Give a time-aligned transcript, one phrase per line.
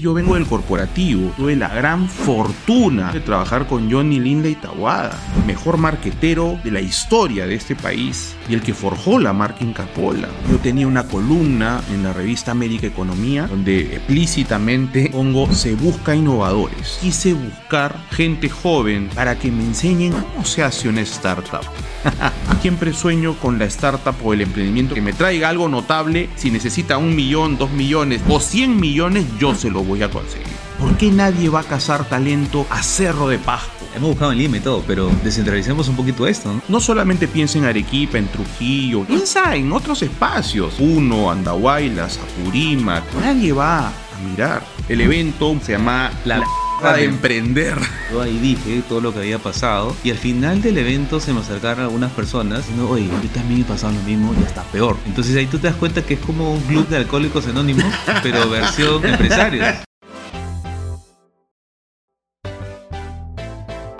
[0.00, 5.18] Yo vengo del corporativo, tuve la gran fortuna de trabajar con Johnny Linda y Tawada,
[5.36, 9.64] el mejor marquetero de la historia de este país y el que forjó la marca
[9.64, 10.28] Incapola.
[10.48, 17.00] Yo tenía una columna en la revista América Economía donde explícitamente pongo se busca innovadores.
[17.00, 21.64] Quise buscar gente joven para que me enseñen cómo se hace una startup.
[22.62, 26.28] Siempre sueño con la startup o el emprendimiento que me traiga algo notable.
[26.36, 30.48] Si necesita un millón, dos millones o cien millones, yo se lo voy a conseguir.
[30.78, 33.72] ¿Por qué nadie va a cazar talento a Cerro de Pasco?
[33.96, 36.62] Hemos buscado en Lima y todo, pero descentralicemos un poquito esto, ¿no?
[36.68, 40.74] No solamente piensa en Arequipa, en Trujillo, piensa en otros espacios.
[40.78, 43.02] Uno, Andahuaylas, Apurímac.
[43.20, 43.92] Nadie va a
[44.28, 44.62] mirar.
[44.88, 46.44] El evento se llama La,
[46.82, 47.76] de emprender.
[48.10, 51.40] Yo ahí dije todo lo que había pasado y al final del evento se me
[51.40, 54.96] acercaron algunas personas diciendo, oye, yo también he pasado lo mismo y hasta peor.
[55.04, 57.84] Entonces ahí tú te das cuenta que es como un club de alcohólicos anónimos,
[58.22, 59.82] pero versión empresarios.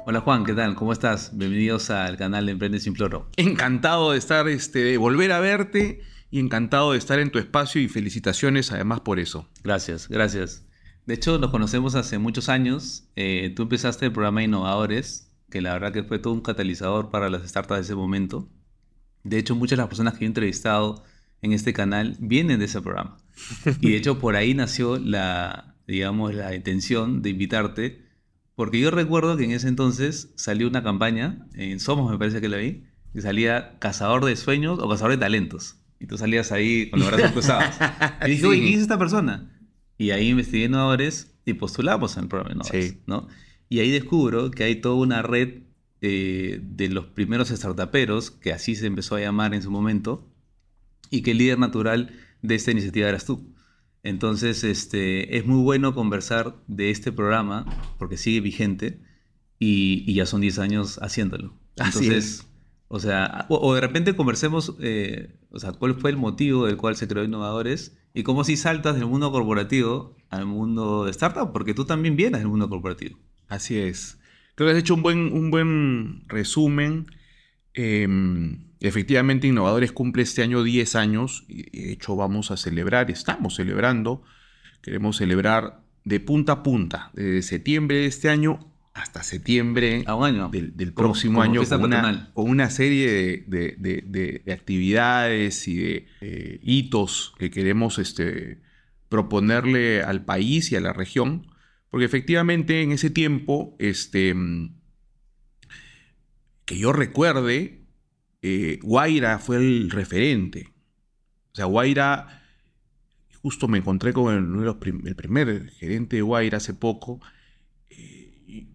[0.07, 0.75] Hola Juan, ¿qué tal?
[0.75, 1.37] ¿Cómo estás?
[1.37, 3.29] Bienvenidos al canal de Emprende Sin Floro.
[3.37, 7.81] Encantado de estar, este, de volver a verte y encantado de estar en tu espacio
[7.81, 9.49] y felicitaciones además por eso.
[9.65, 10.68] Gracias, gracias.
[11.09, 13.09] De hecho, nos conocemos hace muchos años.
[13.17, 17.31] Eh, tú empezaste el programa Innovadores, que la verdad que fue todo un catalizador para
[17.31, 18.47] las startups de ese momento.
[19.25, 21.03] De hecho, muchas de las personas que he entrevistado
[21.41, 23.17] en este canal vienen de ese programa.
[23.81, 28.03] Y de hecho, por ahí nació la, digamos, la intención de invitarte
[28.55, 32.51] porque yo recuerdo que en ese entonces salió una campaña, en Somos me parece que
[32.51, 35.77] la vi, que salía Cazador de Sueños o Cazador de Talentos.
[36.01, 37.77] Y tú salías ahí con los brazos cruzados.
[38.27, 39.58] Y dije, oye, ¿quién es esta persona?
[39.99, 42.99] Y ahí investigué innovadores y postulamos en el programa Innovadores, Sí.
[43.07, 43.29] ¿no?
[43.69, 45.63] Y ahí descubro que hay toda una red
[46.01, 50.27] eh, de los primeros startuperos, que así se empezó a llamar en su momento,
[51.11, 53.53] y que el líder natural de esta iniciativa eras tú.
[54.05, 57.67] Entonces, este, es muy bueno conversar de este programa
[57.99, 59.01] porque sigue vigente
[59.59, 61.55] y, y ya son 10 años haciéndolo.
[61.79, 62.47] Así Entonces, es.
[62.89, 66.77] o sea, o, o de repente conversemos, eh, o sea, cuál fue el motivo del
[66.77, 71.53] cual se creó Innovadores y cómo si saltas del mundo corporativo al mundo de startup,
[71.53, 73.19] porque tú también vienes del mundo corporativo.
[73.49, 74.19] Así es.
[74.55, 77.07] Creo que has hecho un buen, un buen resumen.
[77.75, 78.07] Eh,
[78.81, 81.45] efectivamente, Innovadores cumple este año 10 años.
[81.49, 84.23] Y de hecho, vamos a celebrar, estamos celebrando.
[84.83, 88.68] Queremos celebrar de punta a punta, desde septiembre de este año
[88.99, 90.49] hasta septiembre A un año.
[90.49, 94.43] del, del Como- próximo como año con una, con una serie de, de- de- de-
[94.45, 98.61] de actividades y de eh, hitos que queremos este,
[99.09, 101.47] proponerle al país y a la región,
[101.91, 104.75] porque efectivamente en ese tiempo, este, mm,
[106.65, 107.87] que yo recuerde,
[108.43, 110.69] eh, Guaira fue el referente.
[111.53, 112.43] O sea, Guaira,
[113.43, 114.69] justo me encontré con el,
[115.07, 117.21] el primer gerente de Guaira hace poco,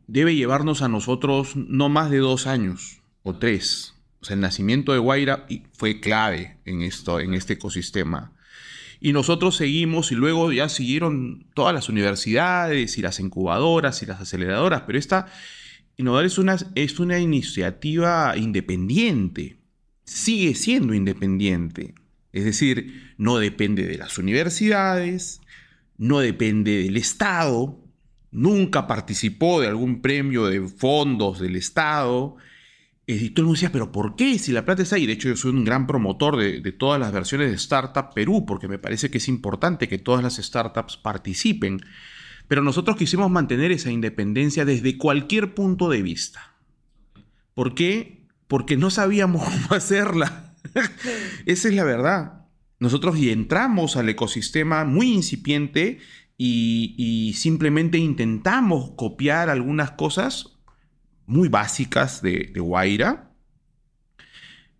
[0.07, 3.95] debe llevarnos a nosotros no más de dos años o tres.
[4.21, 8.31] O sea, el nacimiento de Guaira fue clave en, esto, en este ecosistema.
[8.99, 14.21] Y nosotros seguimos y luego ya siguieron todas las universidades y las incubadoras y las
[14.21, 15.27] aceleradoras, pero esta
[15.95, 19.57] Innovar es una, es una iniciativa independiente,
[20.05, 21.93] sigue siendo independiente.
[22.31, 25.39] Es decir, no depende de las universidades,
[25.97, 27.79] no depende del Estado,
[28.33, 32.35] nunca participó de algún premio de fondos del Estado.
[33.07, 34.37] Eh, Y todo el mundo decía, pero ¿por qué?
[34.39, 35.05] Si la plata está ahí.
[35.05, 38.45] De hecho, yo soy un gran promotor de, de todas las versiones de Startup Perú,
[38.45, 41.81] porque me parece que es importante que todas las startups participen.
[42.47, 46.55] Pero nosotros quisimos mantener esa independencia desde cualquier punto de vista.
[47.53, 48.25] ¿Por qué?
[48.47, 50.55] Porque no sabíamos cómo hacerla.
[51.45, 52.45] esa es la verdad.
[52.79, 55.99] Nosotros y entramos al ecosistema muy incipiente
[56.37, 60.57] y, y simplemente intentamos copiar algunas cosas
[61.25, 63.31] muy básicas de, de Guaira.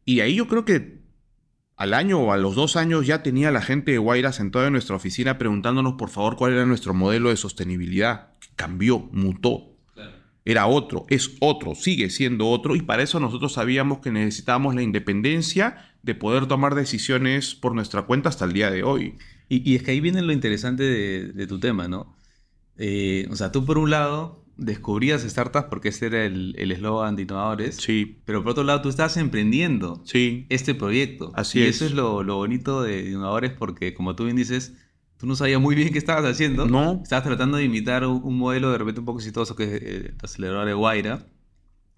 [0.06, 1.04] Y ahí yo creo que
[1.76, 4.74] al año o a los dos años ya tenía la gente de Guaira sentada en
[4.74, 8.34] nuestra oficina preguntándonos por favor cuál era nuestro modelo de sostenibilidad.
[8.56, 9.70] Cambió, mutó.
[10.46, 12.76] Era otro, es otro, sigue siendo otro.
[12.76, 18.02] Y para eso nosotros sabíamos que necesitábamos la independencia de poder tomar decisiones por nuestra
[18.04, 19.16] cuenta hasta el día de hoy.
[19.50, 22.16] Y, y es que ahí viene lo interesante de, de tu tema, ¿no?
[22.78, 27.16] Eh, o sea, tú por un lado descubrías startups porque ese era el el eslogan
[27.16, 31.32] de innovadores, Sí, pero por otro lado tú estás emprendiendo sí, este proyecto.
[31.36, 31.76] Así y es.
[31.78, 34.74] eso es lo, lo bonito de innovadores porque, como tú bien dices,
[35.18, 36.66] tú no sabías muy bien qué estabas haciendo.
[36.68, 37.00] No.
[37.04, 39.98] Estabas tratando de imitar un, un modelo de repente un poco exitoso que es eh,
[40.10, 41.28] el acelerador de Guaira,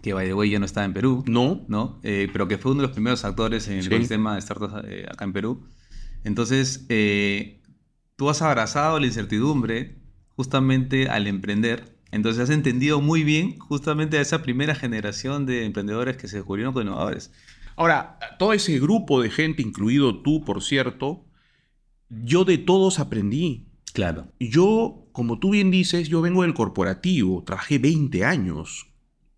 [0.02, 1.24] que by the way ya no está en Perú.
[1.28, 2.00] no, ¿no?
[2.04, 3.88] Eh, pero que fue uno de los primeros actores en el Sí.
[3.90, 5.64] ecosistema de startups eh, acá en Perú.
[6.26, 7.62] Entonces, eh,
[8.16, 9.96] tú has abrazado la incertidumbre
[10.36, 11.96] justamente al emprender.
[12.12, 16.74] Entonces has entendido muy bien justamente a esa primera generación de emprendedores que se descubrieron
[16.74, 17.32] como innovadores.
[17.76, 21.26] Ahora, todo ese grupo de gente, incluido tú, por cierto,
[22.10, 23.68] yo de todos aprendí.
[23.94, 24.32] Claro.
[24.40, 28.88] Yo, como tú bien dices, yo vengo del corporativo, trabajé 20 años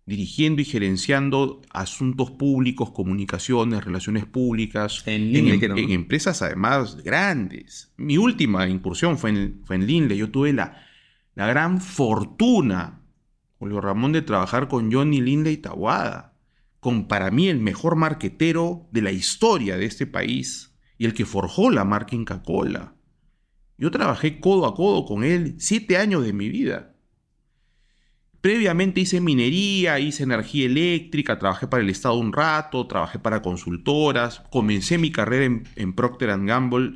[0.08, 7.92] dirigiendo y gerenciando asuntos públicos, comunicaciones, relaciones públicas, En em- en empresas además grandes.
[7.98, 10.16] Mi última incursión fue en, fue en Linley.
[10.16, 10.82] Yo tuve la,
[11.34, 13.02] la gran fortuna,
[13.58, 16.32] Julio Ramón, de trabajar con Johnny Linley Tawada,
[16.80, 21.26] con para mí el mejor marquetero de la historia de este país y el que
[21.26, 22.94] forjó la marca Inca Cola.
[23.76, 26.94] Yo trabajé codo a codo con él siete años de mi vida.
[28.40, 34.42] Previamente hice minería, hice energía eléctrica, trabajé para el Estado un rato, trabajé para consultoras,
[34.50, 36.94] comencé mi carrera en, en Procter Gamble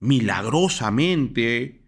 [0.00, 1.80] milagrosamente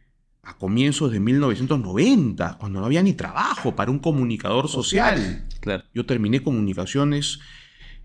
[0.43, 5.45] a comienzos de 1990, cuando no había ni trabajo para un comunicador social.
[5.61, 5.85] Claro.
[5.95, 7.41] Yo terminé comunicaciones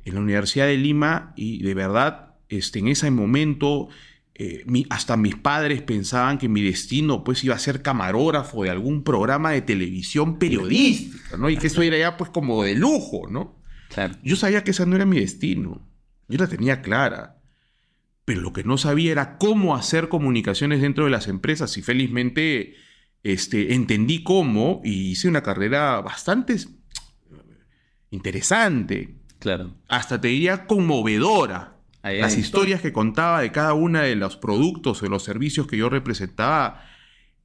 [0.06, 3.90] en la Universidad de Lima y de verdad, este, en ese momento,
[4.40, 8.70] eh, mi- hasta mis padres pensaban que mi destino pues iba a ser camarógrafo de
[8.70, 11.50] algún programa de televisión periodística, ¿no?
[11.50, 13.60] Y que eso era ya pues como de lujo, ¿no?
[13.90, 14.16] Claro.
[14.22, 15.88] Yo sabía que ese no era mi destino.
[16.28, 17.42] Yo la tenía clara.
[18.26, 22.76] Pero lo que no sabía era cómo hacer comunicaciones dentro de las empresas y felizmente
[23.24, 26.58] este, entendí cómo y hice una carrera bastante
[28.12, 29.76] interesante, Claro.
[29.88, 31.77] hasta te diría conmovedora.
[32.08, 35.68] Ahí Las historias que contaba de cada uno de los productos o de los servicios
[35.68, 36.84] que yo representaba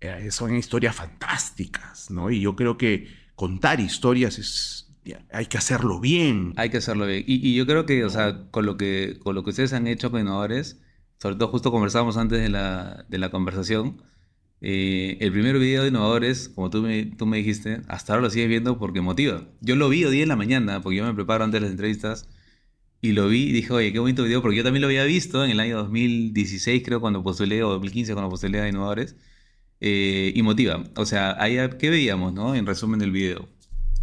[0.01, 2.31] eh, son historias fantásticas, ¿no?
[2.31, 4.89] Y yo creo que contar historias es...
[5.33, 6.53] Hay que hacerlo bien.
[6.57, 7.25] Hay que hacerlo bien.
[7.27, 9.89] Y, y yo creo que, o sea, con lo que, con lo que ustedes han
[9.89, 10.81] hecho con innovadores,
[11.19, 14.03] sobre todo justo conversábamos antes de la, de la conversación,
[14.61, 18.31] eh, el primer video de innovadores, como tú me, tú me dijiste, hasta ahora lo
[18.31, 19.43] sigues viendo porque motiva.
[19.61, 22.29] Yo lo vi hoy en la mañana, porque yo me preparo antes de las entrevistas,
[23.03, 25.45] y lo vi y dije, oye, qué bonito video, porque yo también lo había visto
[25.45, 29.17] en el año 2016, creo, cuando postulé, o 2015, cuando postulé a innovadores,
[29.81, 30.85] eh, y motiva.
[30.97, 32.55] O sea, ahí, ¿qué veíamos, no?
[32.55, 33.49] En resumen del video.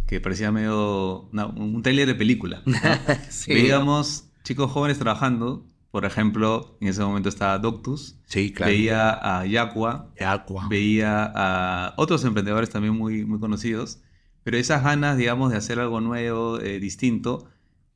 [0.06, 2.62] Que parecía medio una- un trailer de película.
[2.66, 2.74] ¿no?
[3.30, 3.52] Sí.
[3.54, 5.66] Veíamos chicos jóvenes trabajando.
[5.90, 8.16] Por ejemplo, en ese momento estaba Doctus.
[8.26, 8.70] Sí, claro.
[8.70, 9.10] Veía
[9.40, 10.12] a Yaqua.
[10.20, 10.68] Aqua.
[10.68, 13.98] Veía a otros emprendedores también muy, muy conocidos.
[14.44, 17.48] Pero esas ganas, digamos, de hacer algo nuevo, eh, distinto,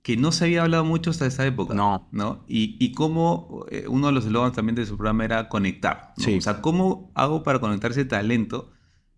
[0.04, 1.72] que no se había hablado mucho hasta esa época.
[1.72, 2.06] No.
[2.12, 2.44] ¿no?
[2.46, 6.12] Y, y cómo eh, uno de los eslogans también de su programa era conectar.
[6.18, 6.24] ¿no?
[6.24, 6.36] Sí.
[6.36, 8.70] O sea, ¿cómo hago para conectar ese talento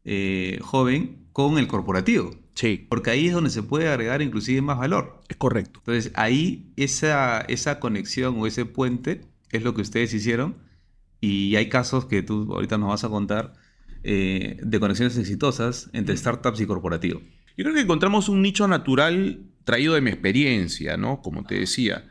[0.05, 2.31] eh, joven con el corporativo?
[2.55, 5.23] Sí, Porque ahí es donde se puede agregar inclusive más valor.
[5.29, 5.81] es correcto.
[5.81, 10.55] Entonces, ahí esa, esa conexión o ese puente es lo que ustedes hicieron.
[11.21, 13.55] Y hay casos que tú ahorita nos vas a contar
[14.05, 17.21] eh, de conexiones exitosas entre startups y corporativo.
[17.57, 21.21] Yo creo que encontramos un nicho natural traído de mi experiencia, ¿no?
[21.21, 22.09] Como te decía,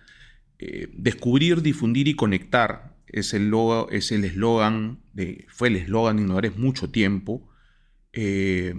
[0.59, 3.51] eh, descubrir, difundir y conectar es el
[3.91, 7.49] es eslogan de, fue el eslogan de Innovadores mucho tiempo
[8.11, 8.75] eh,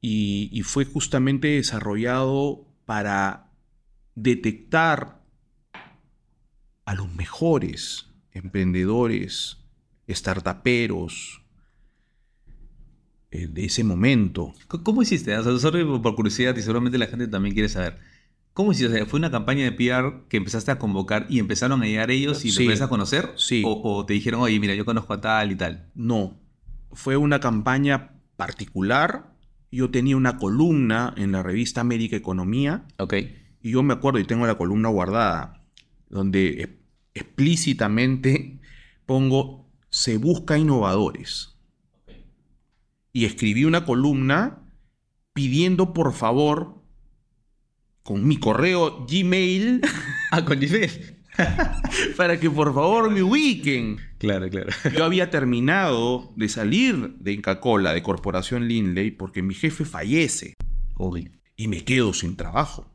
[0.00, 3.50] y, y fue justamente desarrollado para
[4.14, 5.20] detectar
[6.84, 9.58] a los mejores emprendedores,
[10.08, 11.42] startuperos
[13.32, 14.54] eh, de ese momento.
[14.66, 15.36] ¿Cómo hiciste?
[15.36, 15.72] O sea,
[16.02, 17.98] por curiosidad y seguramente la gente también quiere saber.
[18.52, 18.92] ¿Cómo hiciste?
[18.92, 22.10] O sea, ¿Fue una campaña de PR que empezaste a convocar y empezaron a llegar
[22.10, 22.56] ellos y Sí.
[22.58, 23.30] te empezaste a conocer?
[23.36, 23.62] Sí.
[23.64, 25.88] O, o te dijeron, oye, mira, yo conozco a tal y tal?
[25.94, 26.38] No,
[26.92, 29.34] fue una campaña particular.
[29.70, 33.14] Yo tenía una columna en la revista América Economía Ok.
[33.62, 35.62] y yo me acuerdo y tengo la columna guardada,
[36.08, 36.80] donde e-
[37.14, 38.58] explícitamente
[39.06, 41.56] pongo se busca innovadores.
[43.12, 44.58] Y escribí una columna
[45.32, 46.79] pidiendo por favor
[48.02, 49.80] con mi correo Gmail
[50.30, 51.16] Ah, con Gmail.
[52.16, 53.98] para que por favor me ubiquen.
[54.18, 54.70] Claro, claro.
[54.96, 60.54] Yo había terminado de salir de Inca Kola, de Corporación Lindley, porque mi jefe fallece
[60.98, 61.30] Uy.
[61.56, 62.86] y me quedo sin trabajo.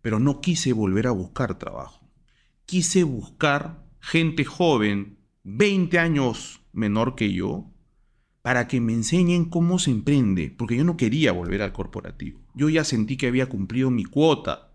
[0.00, 2.08] Pero no quise volver a buscar trabajo.
[2.66, 7.70] Quise buscar gente joven, 20 años menor que yo,
[8.42, 12.40] para que me enseñen cómo se emprende, porque yo no quería volver al corporativo.
[12.54, 14.72] Yo ya sentí que había cumplido mi cuota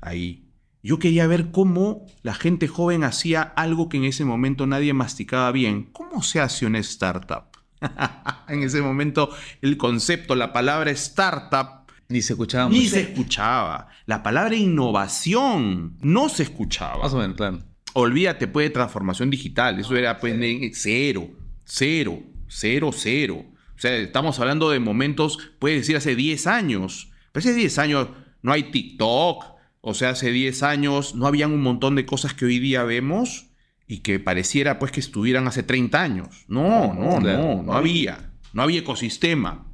[0.00, 0.42] ahí.
[0.82, 5.50] Yo quería ver cómo la gente joven hacía algo que en ese momento nadie masticaba
[5.52, 5.88] bien.
[5.92, 7.44] ¿Cómo se hace una startup?
[8.48, 9.30] en ese momento
[9.62, 12.90] el concepto, la palabra startup Ni se escuchaba ni mucho.
[12.90, 13.88] se escuchaba.
[14.06, 17.02] La palabra innovación no se escuchaba.
[17.02, 17.58] Más o menos, claro.
[17.94, 19.80] Olvídate, pues, de transformación digital.
[19.80, 20.36] Eso era, pues,
[20.74, 21.28] cero,
[21.64, 23.44] cero, cero, cero.
[23.76, 27.10] O sea, estamos hablando de momentos, puede decir, hace 10 años.
[27.32, 28.08] Pero hace 10 años
[28.42, 29.44] no hay TikTok.
[29.80, 33.50] O sea, hace 10 años no habían un montón de cosas que hoy día vemos
[33.86, 36.44] y que pareciera pues que estuvieran hace 30 años.
[36.48, 38.32] No, no, no, no había.
[38.52, 39.72] No había ecosistema.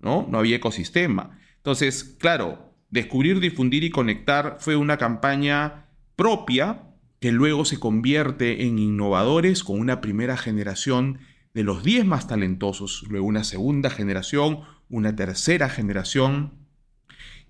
[0.00, 0.26] ¿No?
[0.28, 1.38] No había ecosistema.
[1.56, 5.86] Entonces, claro, descubrir, difundir y conectar fue una campaña
[6.16, 6.88] propia
[7.20, 11.18] que luego se convierte en innovadores con una primera generación
[11.58, 16.52] de los 10 más talentosos, luego una segunda generación, una tercera generación.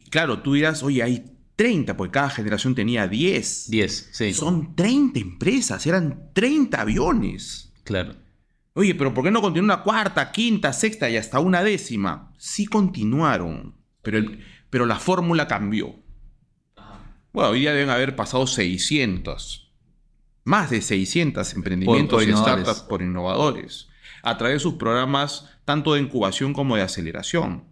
[0.02, 3.68] Y claro, tú dirás, oye, hay 30, porque cada generación tenía 10.
[3.70, 4.32] 10, sí.
[4.32, 7.70] Son 30 empresas, eran 30 aviones.
[7.84, 8.14] Claro.
[8.72, 12.32] Oye, pero ¿por qué no continuó una cuarta, quinta, sexta y hasta una décima?
[12.38, 15.96] Sí continuaron, pero, el, pero la fórmula cambió.
[17.34, 19.70] Bueno, hoy día deben haber pasado 600,
[20.44, 23.88] más de 600 emprendimientos Por- por y startups por innovadores,
[24.22, 27.64] a través de sus programas tanto de incubación como de aceleración.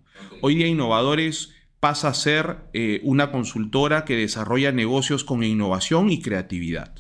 [0.43, 6.21] Hoy día Innovadores pasa a ser eh, una consultora que desarrolla negocios con innovación y
[6.21, 6.95] creatividad.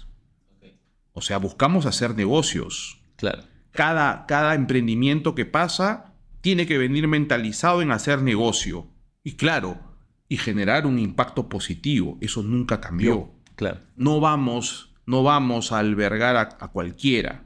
[1.12, 3.00] O sea, buscamos hacer negocios.
[3.16, 3.42] Claro.
[3.72, 8.86] Cada, cada emprendimiento que pasa tiene que venir mentalizado en hacer negocio.
[9.24, 9.80] Y claro,
[10.28, 12.18] y generar un impacto positivo.
[12.20, 13.32] Eso nunca cambió.
[13.54, 13.80] Claro.
[13.96, 17.45] No vamos, no vamos a albergar a, a cualquiera.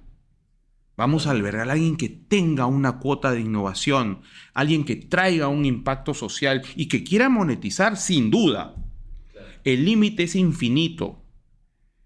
[1.01, 4.21] Vamos a albergar a alguien que tenga una cuota de innovación,
[4.53, 8.75] alguien que traiga un impacto social y que quiera monetizar sin duda.
[9.65, 11.25] El límite es infinito.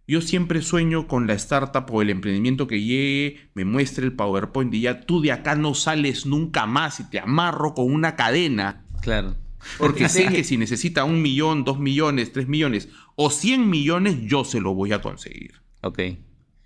[0.07, 4.73] Yo siempre sueño con la startup o el emprendimiento que llegue, me muestre el PowerPoint
[4.73, 8.85] y ya tú de acá no sales nunca más y te amarro con una cadena.
[9.03, 9.35] Claro.
[9.77, 14.45] Porque sé que si necesita un millón, dos millones, tres millones o cien millones, yo
[14.45, 15.55] se lo voy a conseguir.
[15.81, 15.99] Ok.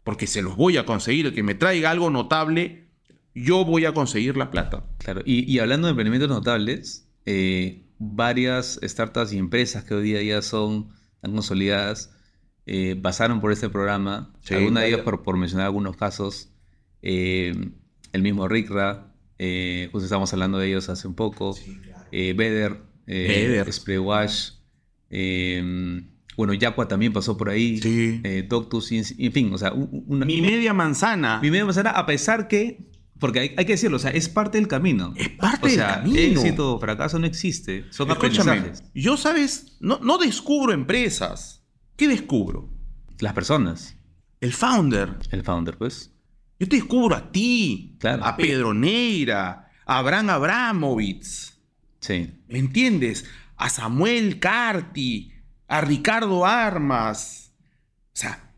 [0.08, 1.26] Porque se los voy a conseguir.
[1.26, 2.88] El que me traiga algo notable,
[3.34, 4.86] yo voy a conseguir la plata.
[4.96, 5.20] Claro.
[5.26, 10.40] Y, y hablando de emprendimientos notables, eh, varias startups y empresas que hoy día ya
[10.40, 12.10] son tan consolidadas
[12.64, 14.32] eh, pasaron por este programa.
[14.40, 14.54] Sí.
[14.54, 16.54] Algunas de ellas, por, por mencionar algunos casos,
[17.02, 17.52] eh,
[18.14, 21.54] el mismo Ricra, eh, justo estábamos hablando de ellos hace un poco,
[22.10, 23.70] Beder, eh, Beder.
[23.70, 24.52] Spray Wash,
[25.10, 26.02] eh,
[26.38, 28.20] bueno, Yaqua también pasó por ahí, Sí.
[28.24, 31.40] eh, Doctus, y en, fin, o sea, un- una, Mi media manzana.
[31.42, 34.56] mi media manzana, a pesar que, porque hay, hay que decirlo, o sea, es parte
[34.56, 35.12] del camino.
[35.16, 36.16] Es parte o del sea, camino.
[36.40, 38.90] éxito o fracaso no existe, son Escúchame, aprendizajes.
[38.94, 41.64] yo sabes, no, no descubro empresas.
[41.96, 42.70] ¿Qué descubro?
[43.18, 43.96] Las personas,
[44.40, 45.16] El founder.
[45.32, 46.12] el founder, pues.
[46.60, 48.24] Yo te descubro a ti, Claro.
[48.24, 51.58] a Pedro Neira, a Abraham Abramovitz.
[52.00, 53.24] Sí, ¿Me entiendes?
[53.56, 55.32] A Samuel Carti,
[55.68, 57.52] a Ricardo Armas.
[58.14, 58.52] O sea,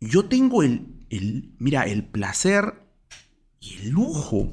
[0.00, 2.74] yo tengo el, el, mira, el placer
[3.60, 4.52] y el lujo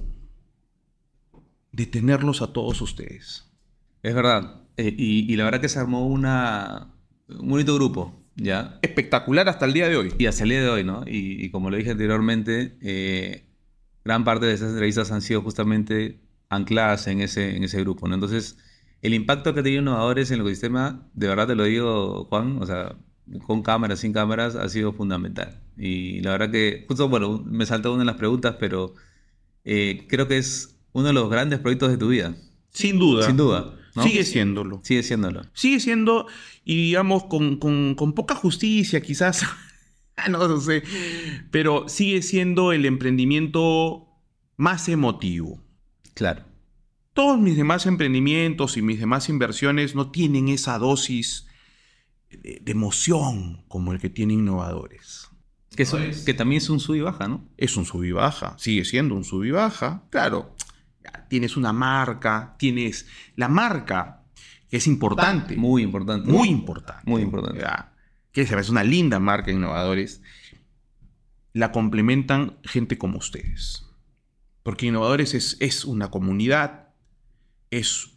[1.72, 3.50] de tenerlos a todos ustedes.
[4.04, 4.64] es verdad.
[4.78, 6.94] Eh, y, y la verdad que se armó una,
[7.28, 8.80] un bonito grupo, ¿ya?
[8.82, 10.14] Espectacular hasta el día de hoy.
[10.18, 11.04] Y hasta el día de hoy, ¿no?
[11.06, 13.46] Y, y como lo dije anteriormente, eh,
[14.06, 18.16] gran parte de esas entrevistas han sido justamente ancladas en ese, en ese grupo, ¿no?
[18.16, 18.58] Entonces,
[19.02, 22.58] el impacto que ha tenido Innovadores en el ecosistema, de verdad te lo digo, Juan,
[22.62, 22.96] o sea,
[23.46, 25.60] con cámaras, sin cámaras, ha sido fundamental.
[25.78, 28.94] Y la verdad que, justo, bueno, me saltó una de las preguntas, pero
[29.64, 32.36] eh, creo que es uno de los grandes proyectos de tu vida,
[32.72, 33.26] Sin duda.
[33.26, 33.76] sin duda.
[33.96, 34.04] ¿no?
[34.04, 34.82] Sigue siéndolo.
[34.84, 35.42] Sigue siéndolo.
[35.54, 36.28] Sigue siendo,
[36.66, 39.44] y digamos, con, con- con poca justicia quizás,
[40.30, 40.84] no, no sé,
[41.52, 44.08] pero sigue siendo el emprendimiento
[44.58, 45.62] más emotivo.
[46.16, 46.44] Claro.
[47.14, 51.48] Todos mis demás emprendimientos y mis demás inversiones no tienen esa dosis
[52.30, 55.30] de, de emoción como el que tiene Innovadores.
[55.76, 57.48] Que, también es un sub y baja, ¿no?
[57.56, 60.04] Es un sub y baja, sigue siendo un sub y baja.
[60.10, 60.56] Claro,
[61.30, 64.24] tienes una marca, tienes la marca,
[64.70, 65.56] que es importante.
[65.56, 66.30] Muy importante.
[66.30, 67.10] Muy importante.
[67.10, 67.62] Muy importante.
[67.62, 67.94] Ya,
[68.32, 70.22] Que es una linda marca Innovadores.
[71.54, 73.86] La complementan gente como ustedes.
[74.64, 76.89] Porque Innovadores es, es una comunidad.
[77.72, 78.12] Es.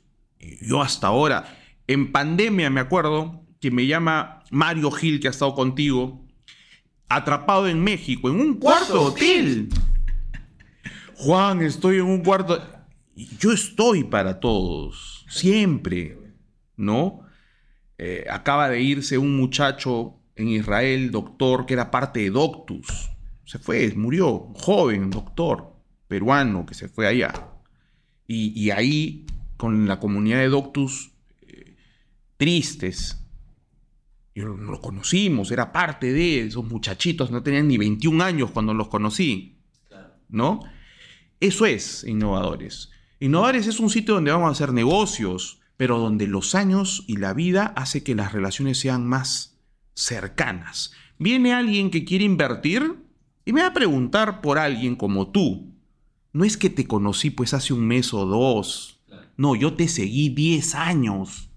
[0.60, 1.58] Yo hasta ahora.
[1.86, 6.26] En pandemia me acuerdo que me llama Mario Gil, que ha estado contigo.
[7.08, 9.68] Atrapado en México, en un cuarto de hotel.
[11.16, 12.60] Juan, estoy en un cuarto.
[13.14, 15.24] Yo estoy para todos.
[15.28, 16.18] Siempre.
[16.76, 17.20] ¿No?
[17.98, 23.10] Eh, acaba de irse un muchacho en Israel, doctor, que era parte de Doctus.
[23.44, 25.72] Se fue, murió, joven doctor
[26.08, 27.32] peruano que se fue allá.
[28.26, 29.26] Y, y ahí,
[29.62, 31.76] con la comunidad de Doctus, eh,
[32.36, 33.24] tristes.
[34.34, 38.74] Yo lo, lo conocimos, era parte de esos muchachitos, no tenían ni 21 años cuando
[38.74, 39.60] los conocí.
[40.28, 40.64] ¿No?
[41.38, 42.90] Eso es Innovadores.
[43.20, 47.32] Innovadores es un sitio donde vamos a hacer negocios, pero donde los años y la
[47.32, 49.60] vida hace que las relaciones sean más
[49.94, 50.90] cercanas.
[51.20, 52.96] Viene alguien que quiere invertir
[53.44, 55.72] y me va a preguntar por alguien como tú.
[56.32, 58.98] No es que te conocí pues hace un mes o dos.
[59.42, 61.50] No, yo te seguí 10 años.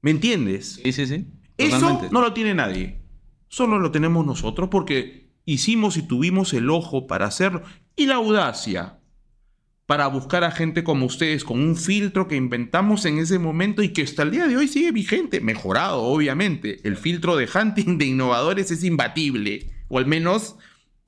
[0.00, 0.78] ¿Me entiendes?
[0.80, 1.26] Sí, sí, sí.
[1.58, 3.00] Eso no lo tiene nadie.
[3.48, 7.62] Solo lo tenemos nosotros porque hicimos y tuvimos el ojo para hacerlo
[7.96, 9.00] y la audacia
[9.86, 13.88] para buscar a gente como ustedes con un filtro que inventamos en ese momento y
[13.88, 16.78] que hasta el día de hoy sigue vigente, mejorado obviamente.
[16.86, 20.54] El filtro de hunting de innovadores es imbatible, o al menos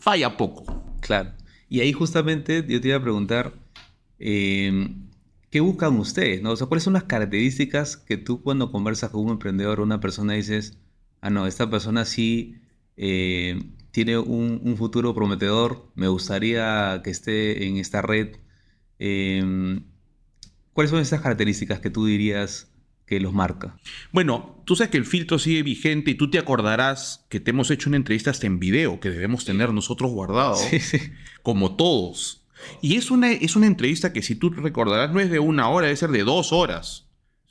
[0.01, 0.97] falla poco.
[1.01, 1.31] Claro.
[1.69, 3.55] Y ahí justamente yo te iba a preguntar,
[4.19, 5.12] em,
[5.53, 6.43] ¿qué buscan ustedes?
[6.43, 6.53] ¿no?
[6.53, 10.01] O sea, ¿cuáles son las características que tú cuando conversas con un emprendedor o una
[10.01, 10.79] persona dices,
[11.21, 12.57] ah, no, esta persona sí
[12.97, 18.37] eh, tiene un, un futuro prometedor, me gustaría que esté en esta red?
[18.99, 19.85] Em,
[20.73, 22.73] ¿Cuáles son esas características que tú dirías
[23.05, 23.77] que los marca?
[24.11, 27.71] Bueno, tú sabes que el filtro sigue vigente y tú te acordarás que te hemos
[27.71, 30.57] hecho una entrevista hasta en video que debemos tener nosotros guardado,
[31.43, 32.42] como todos.
[32.81, 35.87] Y es una, es una entrevista que si tú recordarás no es de una hora,
[35.87, 37.09] debe ser de dos horas.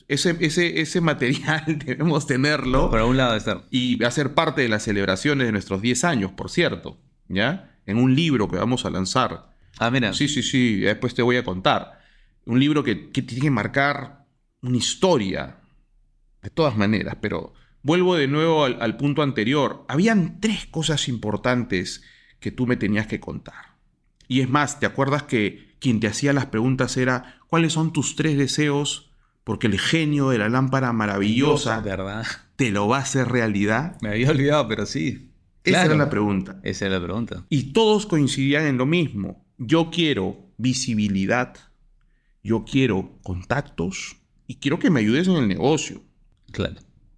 [0.08, 2.90] Ese, ese, ese material debemos tenerlo.
[2.90, 3.66] Por un lado estar.
[3.70, 6.98] Y va a ser parte de las celebraciones de nuestros 10 años, por cierto.
[7.28, 7.78] ¿Ya?
[7.86, 9.52] En un libro que vamos a lanzar.
[9.80, 10.14] Ah, mira.
[10.14, 12.02] Sí, sí, sí, después te voy a contar.
[12.46, 14.26] Un libro que, tiene que marcar
[14.62, 15.58] una historia,
[16.42, 17.54] de todas maneras, pero
[17.84, 19.86] vuelvo de nuevo al, punto anterior.
[19.88, 22.04] Habían tres cosas importantes
[22.40, 23.71] que tú me tenías que contar.
[24.32, 28.16] Y es más, ¿te acuerdas que quien te hacía las preguntas era, ¿cuáles son tus
[28.16, 29.12] tres deseos?
[29.44, 32.26] Porque el genio de la lámpara maravillosa ¿verdad?
[32.56, 33.98] te lo va a hacer realidad.
[34.02, 35.34] Me había olvidado, pero sí.
[35.66, 36.62] Esa era la pregunta.
[36.64, 37.46] Esa era la pregunta.
[37.50, 41.58] Y todos coincidían en lo mismo yo quiero visibilidad,
[42.42, 44.16] yo quiero contactos
[44.48, 46.04] y quiero que me ayudes en el negocio.
[46.54, 46.76] Claro.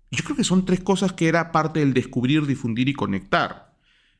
[0.09, 3.72] Yo creo que son tres cosas que era parte del descubrir, difundir y conectar.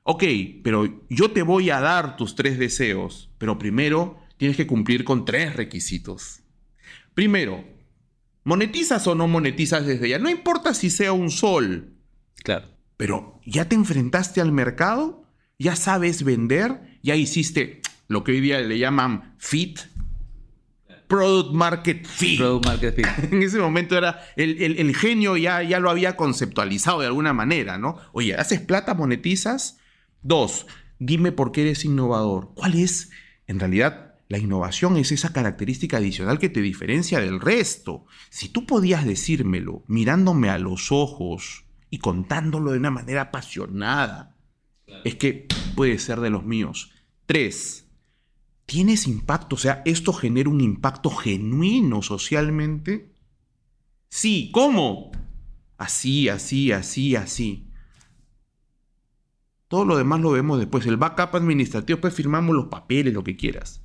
[0.03, 0.23] Ok,
[0.63, 5.23] pero yo te voy a dar tus tres deseos, pero primero tienes que cumplir con
[5.23, 6.41] tres requisitos.
[7.13, 7.63] Primero,
[8.43, 10.19] monetizas o no monetizas desde ya.
[10.19, 11.93] No importa si sea un sol.
[12.43, 12.67] Claro.
[12.97, 15.23] Pero ya te enfrentaste al mercado,
[15.57, 19.79] ya sabes vender, ya hiciste lo que hoy día le llaman fit.
[21.07, 22.39] Product Market Fit.
[22.39, 23.07] Product Market Fit.
[23.31, 27.97] en ese momento era el, genio ya, ya lo había conceptualizado de alguna manera, ¿no?
[28.13, 29.77] Oye, ¿haces plata, monetizas?
[30.23, 30.65] Dos,
[30.99, 32.53] dime por qué eres innovador.
[32.55, 33.11] ¿Cuál es,
[33.47, 34.97] en realidad, la innovación?
[34.97, 38.05] Es esa característica adicional que te diferencia del resto.
[38.29, 44.35] Si tú podías decírmelo mirándome a los ojos y contándolo de una manera apasionada,
[45.03, 46.91] es que puede ser de los míos.
[47.25, 47.83] Tres,
[48.65, 49.55] ¿Tienes impacto?
[49.55, 53.13] O sea, ¿esto genera un impacto genuino socialmente?
[54.09, 55.11] Sí, ¿cómo?
[55.77, 57.67] Así, así, así, así.
[59.73, 60.85] Todo lo demás lo vemos después.
[60.85, 63.81] El backup administrativo, pues firmamos los papeles, lo que quieras.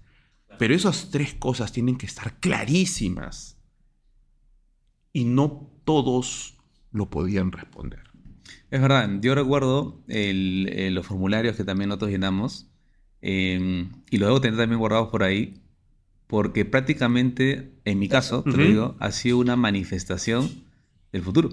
[0.59, 3.57] Pero esas tres cosas tienen que estar clarísimas.
[5.14, 6.59] Y no todos
[6.92, 8.03] lo podían responder.
[8.70, 12.68] Es verdad, yo recuerdo eh, los formularios que también nosotros llenamos
[13.20, 15.61] Em, y lo debo tener también guardados por ahí,
[16.27, 20.48] porque prácticamente, en mi caso, te lo digo, ha sido una manifestación
[21.12, 21.51] del futuro.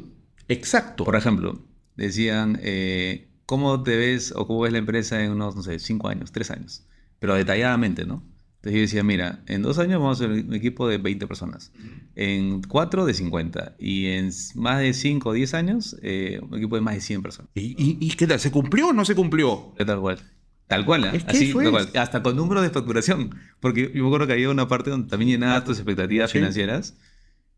[0.47, 1.05] Exacto.
[1.05, 1.59] Por ejemplo,
[1.95, 6.08] decían, eh, ¿cómo te ves o cómo ves la empresa en unos, no sé, 5
[6.08, 6.86] años, 3 años?
[7.19, 8.23] Pero detalladamente, ¿no?
[8.65, 11.71] Entonces yo decía, mira, en dos años vamos a ser un equipo de 20 personas,
[12.15, 16.75] en cuatro de 50 y en más de 5 o 10 años eh, un equipo
[16.75, 17.51] de más de 100 personas.
[17.53, 18.39] ¿Y, y, qué tal?
[18.39, 19.75] ¿Se cumplió o no se cumplió?
[19.77, 20.19] Tal cual.
[20.65, 21.23] Tal cual, ¿eh?
[21.27, 21.53] Así,
[21.95, 23.36] hasta con número de facturación.
[23.60, 26.97] Porque yo me acuerdo que había una parte donde también llenaba tus expectativas financieras.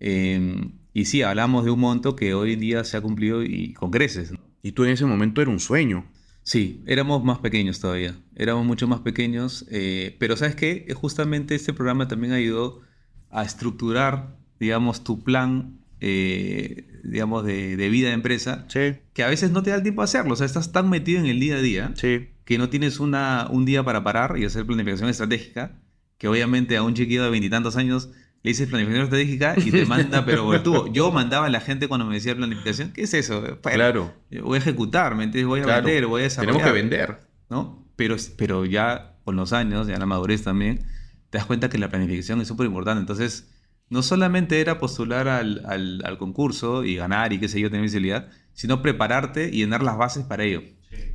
[0.01, 3.71] Em, y sí, hablamos de un monto que hoy en día se ha cumplido y
[3.73, 4.33] con creces.
[4.61, 6.05] Y tú en ese momento era un sueño.
[6.43, 8.15] Sí, éramos más pequeños todavía.
[8.35, 9.65] Éramos mucho más pequeños.
[9.69, 10.87] Eh, pero ¿sabes qué?
[10.95, 12.81] Justamente este programa también ayudó
[13.29, 18.65] a estructurar, digamos, tu plan, eh, digamos, de, de, vida de empresa.
[18.69, 18.95] Sí.
[19.13, 20.33] Que a veces no te da el tiempo de hacerlo.
[20.33, 21.93] O sea, estás tan metido en el día a día.
[21.95, 25.81] Sí que no tienes una, un día para parar y hacer planificación estratégica,
[26.17, 28.09] que obviamente a un chiquillo de veintitantos años
[28.47, 32.05] le dices planificación estratégica y te manda, pero tú, yo mandaba a la gente cuando
[32.05, 33.59] me decía planificación, ¿qué es eso?
[33.61, 34.13] claro.
[34.41, 35.47] Voy a ejecutar, ¿me entiendes?
[35.47, 36.55] Voy a vender, voy a desarrollar.
[36.55, 37.19] Tenemos que vender.
[37.49, 37.85] ¿No?
[37.97, 40.85] Pero, pero ya con los años, ya la madurez también,
[41.29, 43.01] te das cuenta que la planificación es súper importante.
[43.01, 43.51] Entonces,
[43.89, 47.81] no solamente era postular al, al, al, concurso y ganar y qué sé yo, tener
[47.81, 50.61] visibilidad, sino prepararte y llenar las bases para ello.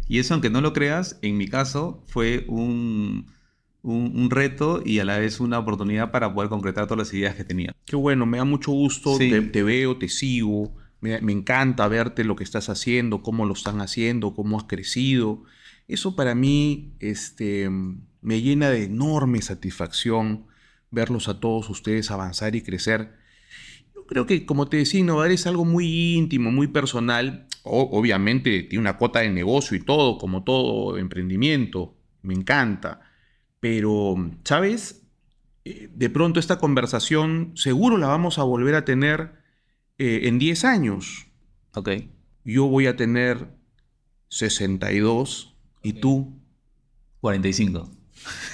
[0.06, 3.32] Y eso, aunque no lo creas, en mi caso fue un,
[3.82, 7.44] un, reto y a la vez una oportunidad para poder concretar todas las ideas que
[7.44, 7.74] tenía.
[7.84, 12.44] Qué bueno, me da mucho gusto, te, veo, te sigo, me, encanta verte lo que
[12.44, 15.42] estás haciendo, cómo lo están haciendo, cómo has crecido.
[15.88, 17.68] Eso para mí este,
[18.20, 20.46] me llena de enorme satisfacción
[20.90, 23.16] verlos a todos ustedes avanzar y crecer.
[23.94, 27.46] Yo creo que, como te decía, innovar es algo muy íntimo, muy personal.
[27.64, 31.96] obviamente tiene una cuota de negocio y todo, como todo emprendimiento.
[32.22, 33.11] Me encanta
[33.62, 35.04] pero, ¿sabes?
[35.64, 39.34] Eh, de pronto esta conversación seguro la vamos a volver a tener
[39.98, 41.28] eh, en 10 años.
[41.72, 41.90] Ok.
[42.44, 43.46] Yo voy a tener
[44.30, 46.42] 62 y tú
[47.20, 47.88] 45.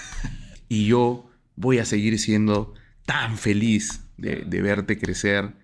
[0.68, 2.74] y yo voy a seguir siendo
[3.06, 5.54] tan feliz de, verte crecer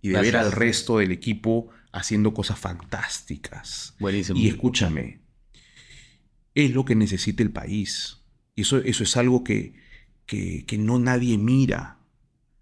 [0.00, 3.96] y de ver al resto del equipo haciendo cosas fantásticas.
[3.98, 4.38] Buenísimo.
[4.38, 5.22] Y escúchame,
[6.54, 8.21] es lo que necesita el país.
[8.54, 9.74] Y eso, eso es algo que,
[10.26, 11.98] que, no nadie mira.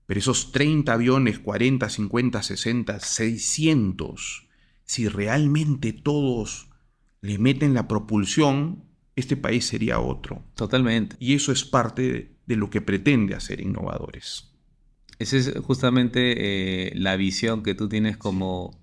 [0.06, 4.48] Pero esos 30 aviones, 40, 50, 60, 600,
[4.84, 6.68] si realmente todos
[7.20, 10.42] le meten la propulsión, este país sería otro.
[10.54, 11.16] Totalmente.
[11.20, 14.50] Y eso es parte de, lo que pretende hacer innovadores.
[15.20, 18.80] Esa es justamente eh, la visión que tú tienes como,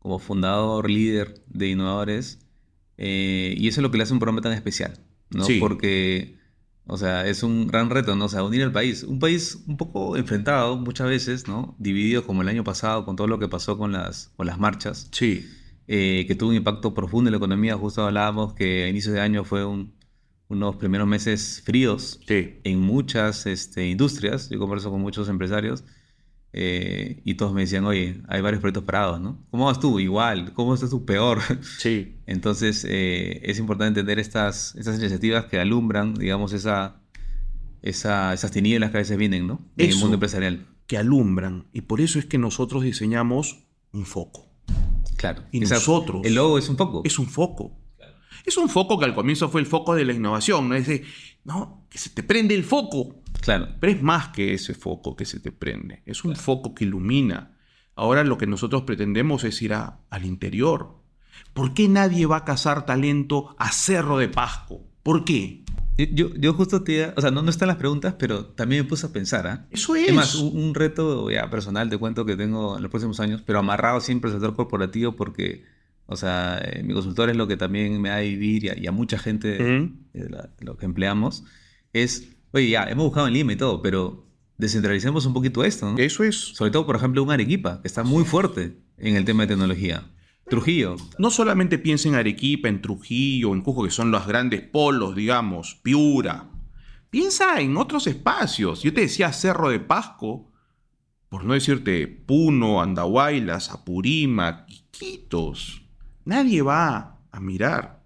[0.00, 2.40] como fundador, líder de innovadores.
[2.96, 4.98] Eh, y eso es lo que le hace un programa tan especial,
[5.30, 5.46] ¿no?
[5.60, 6.36] Porque
[6.86, 8.26] o sea, es un gran reto, ¿no?
[8.26, 9.04] O sea, unir el país.
[9.04, 11.74] Un país un poco enfrentado muchas veces, ¿no?
[11.78, 15.08] Dividido como el año pasado con todo lo que pasó con las, con las marchas.
[15.10, 15.48] Sí.
[15.86, 17.76] Eh, que tuvo un impacto profundo en la economía.
[17.76, 19.64] Justo hablábamos que a inicios de año fue
[20.48, 24.50] unos primeros meses fríos en muchas este, industrias.
[24.50, 25.84] Yo converso con muchos empresarios
[26.56, 29.44] eh, y todos me decían, oye, hay varios proyectos parados, ¿no?
[29.50, 29.98] ¿Cómo vas tú?
[29.98, 30.52] Igual.
[30.52, 31.04] ¿Cómo estás tú?
[31.04, 31.40] Peor.
[31.78, 32.14] Sí.
[32.26, 37.00] Entonces, eh, es importante entender estas, estas iniciativas que alumbran, digamos, esa,
[37.82, 39.60] esa, esas tinieblas que a veces vienen, ¿no?
[39.76, 40.64] En el mundo empresarial.
[40.86, 41.66] Que alumbran.
[41.72, 44.46] Y por eso es que nosotros diseñamos un foco.
[45.16, 45.42] Claro.
[45.50, 46.22] Y nosotros.
[46.24, 47.02] El logo es un foco.
[47.04, 47.76] Es un foco.
[48.44, 50.74] Es un foco que al comienzo fue el foco de la innovación, ¿no?
[50.74, 51.04] Es de,
[51.44, 53.22] no, que se te prende el foco.
[53.40, 53.68] Claro.
[53.80, 56.02] Pero es más que ese foco que se te prende.
[56.06, 57.56] Es un foco que ilumina.
[57.96, 60.96] Ahora lo que nosotros pretendemos es ir al interior.
[61.52, 64.82] ¿Por qué nadie va a cazar talento a Cerro de Pasco?
[65.02, 65.64] ¿Por qué?
[65.96, 69.06] Yo, yo justo te o sea, no, no están las preguntas, pero también me puse
[69.06, 69.66] a pensar, ¿ah?
[69.70, 70.08] Eso es.
[70.08, 73.60] Es más, un, reto ya personal, te cuento que tengo en los próximos años, pero
[73.60, 75.64] amarrado siempre al sector corporativo porque,
[76.06, 78.92] o sea, eh, mi consultor es lo que también me da a vivir y a,
[78.92, 81.44] mucha gente, de lo que empleamos,
[81.92, 85.98] es Oye, ya, hemos buscado en Lima y todo, pero descentralicemos un poquito esto, ¿no?
[85.98, 86.36] Eso es.
[86.36, 90.06] Sobre todo, por ejemplo, un Arequipa, que está muy fuerte en el tema de tecnología.
[90.48, 90.94] Trujillo.
[91.18, 95.80] No solamente piensa en Arequipa, en Trujillo, en Cusco, que son los grandes polos, digamos,
[95.82, 96.48] Piura.
[97.10, 98.84] Piensa en otros espacios.
[98.84, 100.52] Yo te decía Cerro de Pasco,
[101.28, 105.82] por no decirte Puno, Andahuaylas, Apurímac, Iquitos.
[106.24, 108.02] Nadie va a mirar.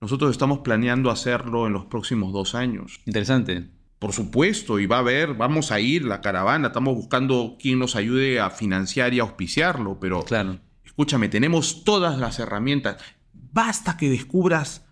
[0.00, 3.00] Nosotros estamos planeando hacerlo en los próximos dos años.
[3.06, 3.70] Interesante.
[3.98, 7.96] Por supuesto, y va a haber, vamos a ir, la caravana, estamos buscando quien nos
[7.96, 10.60] ayude a financiar y auspiciarlo, pero claro.
[10.84, 13.02] escúchame, tenemos todas las herramientas.
[13.32, 14.84] Basta que descubras,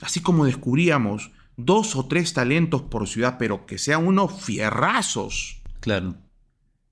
[0.00, 5.60] así como descubríamos, dos o tres talentos por ciudad, pero que sean unos fierrazos.
[5.80, 6.14] Claro.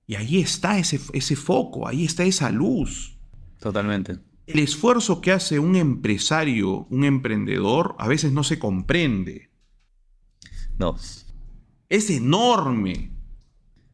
[0.05, 3.17] Y ahí está ese, ese foco, ahí está esa luz.
[3.59, 4.19] Totalmente.
[4.47, 9.49] El esfuerzo que hace un empresario, un emprendedor, a veces no se comprende.
[10.77, 10.95] No.
[11.89, 13.11] Es enorme.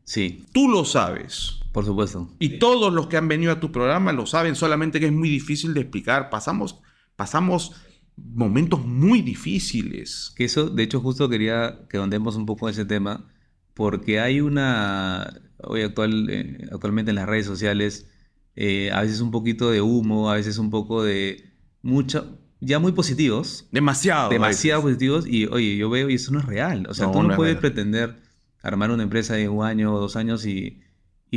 [0.04, 0.46] Sí.
[0.54, 1.60] Tú lo sabes.
[1.72, 2.30] Por supuesto.
[2.40, 5.30] Y todos los que han venido a tu programa lo saben, solamente que es muy
[5.30, 6.30] difícil de explicar.
[6.30, 6.82] Pasamos,
[7.16, 7.74] pasamos
[8.18, 10.34] momentos muy difíciles.
[10.36, 13.26] Que eso, de hecho, justo quería que andemos un poco ese tema,
[13.74, 18.11] porque hay una, hoy actual, eh, actualmente en las redes sociales,
[18.56, 22.92] eh, a veces un poquito de humo, a veces un poco de mucho, ya muy
[22.92, 23.68] positivos.
[23.72, 24.30] Demasiado.
[24.30, 25.26] Demasiado positivos.
[25.28, 26.86] Y oye, yo veo y eso no es real.
[26.90, 28.18] O sea, tú no, puedes pretender
[28.62, 30.80] armar una empresa de un año o dos años y,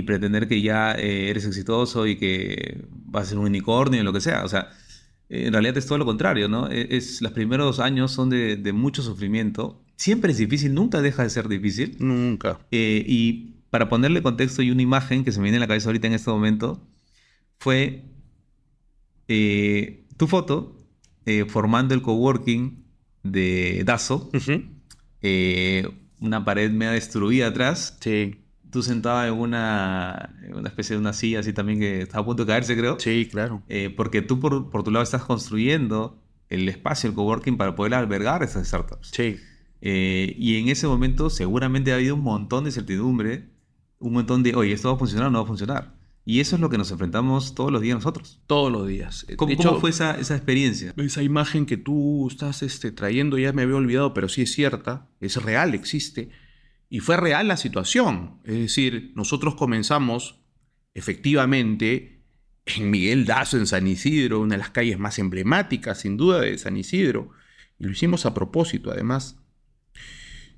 [0.07, 4.12] pretender que ya eh, eres exitoso y que vas a ser un unicornio o lo
[4.12, 4.44] que sea.
[4.44, 4.68] O sea,
[5.29, 6.68] en realidad es todo lo contrario, ¿no?
[6.68, 9.81] E, es, los primeros años son de, mucho sufrimiento.
[9.96, 11.96] Siempre es difícil, nunca deja de ser difícil.
[12.00, 12.59] Nunca.
[12.72, 15.88] Eh, y para ponerle contexto y una imagen que se me viene en la cabeza
[15.88, 16.83] ahorita en este momento,
[17.64, 18.05] fue
[19.27, 20.77] eh, tu foto
[21.24, 22.85] eh, formando el coworking
[23.22, 24.31] de Dazo.
[25.22, 25.88] Eh,
[26.20, 27.96] una pared media destruida atrás.
[28.00, 28.42] Sí.
[28.68, 32.44] Tú sentado en una, una especie de una silla así también que estaba a punto
[32.44, 33.00] de caerse, creo.
[33.00, 33.62] Sí, claro.
[33.96, 38.68] porque tú por, tu lado estás construyendo el espacio, el coworking, para poder albergar esas
[38.68, 39.09] startups.
[39.11, 39.38] Sí.
[39.81, 43.48] Eh, y en ese momento seguramente ha habido un montón de incertidumbre,
[44.00, 46.03] un montón de, oye, ¿esto va a funcionar o no va a funcionar?
[46.26, 48.40] Y eso es lo que nos enfrentamos todos los días nosotros.
[48.46, 49.26] Todos los días.
[49.37, 50.94] ¿Cómo, De cómo hecho, fue esa, esa experiencia?
[50.96, 55.06] Esa imagen que tú estás este, trayendo ya me había olvidado, pero sí es cierta,
[55.20, 56.30] es real, existe.
[56.88, 58.38] Y fue real la situación.
[58.44, 60.40] Es decir, nosotros comenzamos
[60.94, 62.22] efectivamente
[62.66, 66.56] en Miguel Dazo, en San Isidro, una de las calles más emblemáticas, sin duda, de
[66.56, 67.30] San Isidro.
[67.78, 69.37] Y lo hicimos a propósito, además.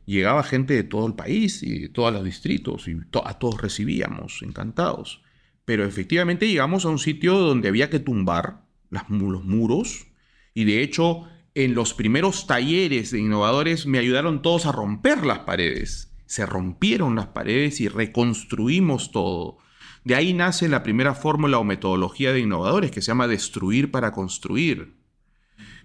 [0.04, 3.60] Llegaba gente de todo el país y de todos los distritos, y to- a todos
[3.60, 5.22] recibíamos, encantados.
[5.66, 10.06] Pero efectivamente llegamos a un sitio donde había que tumbar los muros.
[10.54, 11.24] Y de hecho,
[11.54, 16.14] en los primeros talleres de innovadores me ayudaron todos a romper las paredes.
[16.24, 19.58] Se rompieron las paredes y reconstruimos todo.
[20.04, 24.12] De ahí nace la primera fórmula o metodología de innovadores que se llama destruir para
[24.12, 24.94] construir.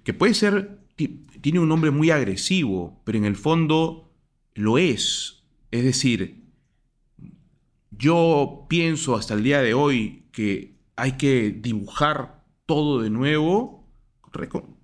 [0.03, 4.13] Que puede ser, ti- tiene un nombre muy agresivo, pero en el fondo
[4.53, 5.43] lo es.
[5.71, 6.40] Es decir,
[8.01, 13.87] yo pienso hasta el día de hoy que hay que dibujar todo de nuevo.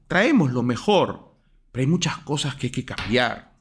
[0.08, 1.36] Traemos lo mejor,
[1.72, 3.58] pero hay muchas cosas que hay que cambiar.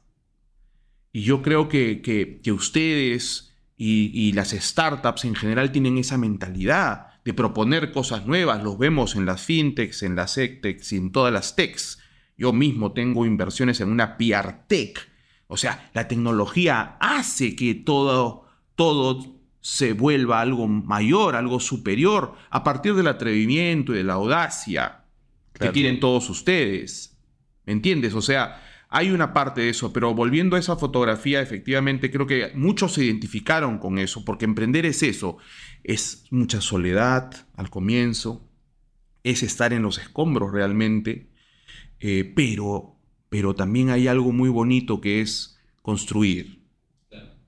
[1.11, 7.07] Y yo creo que, que- ustedes y, y las startups en general tienen esa mentalidad
[7.25, 8.63] de proponer cosas nuevas.
[8.63, 11.99] Los vemos en las fintechs, en las edtechs y en todas las techs.
[12.37, 15.09] Yo mismo tengo inversiones en una PR Tech.
[15.47, 19.36] O sea, la tecnología hace que todo, todo
[19.67, 25.03] se vuelva algo mayor, algo superior, a partir del atrevimiento y de la audacia
[25.51, 25.73] Claro.
[25.73, 27.17] que tienen todos ustedes.
[27.65, 28.13] ¿Me entiendes?
[28.13, 32.53] O sea, hay una parte de eso, pero volviendo a esa fotografía, efectivamente creo que
[32.55, 35.37] muchos se identificaron con eso, porque emprender es eso,
[35.83, 38.47] es mucha soledad al comienzo,
[39.23, 41.27] es estar en los escombros realmente,
[41.99, 42.95] eh, pero,
[43.27, 46.61] pero también hay algo muy bonito que es construir.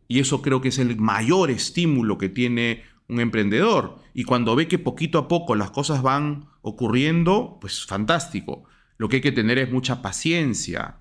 [0.09, 3.99] Y eso creo que es el mayor estímulo que tiene un emprendedor.
[4.15, 8.63] Y cuando ve que poquito a poco las cosas van ocurriendo, pues fantástico.
[8.97, 10.97] Lo que hay que tener es mucha paciencia.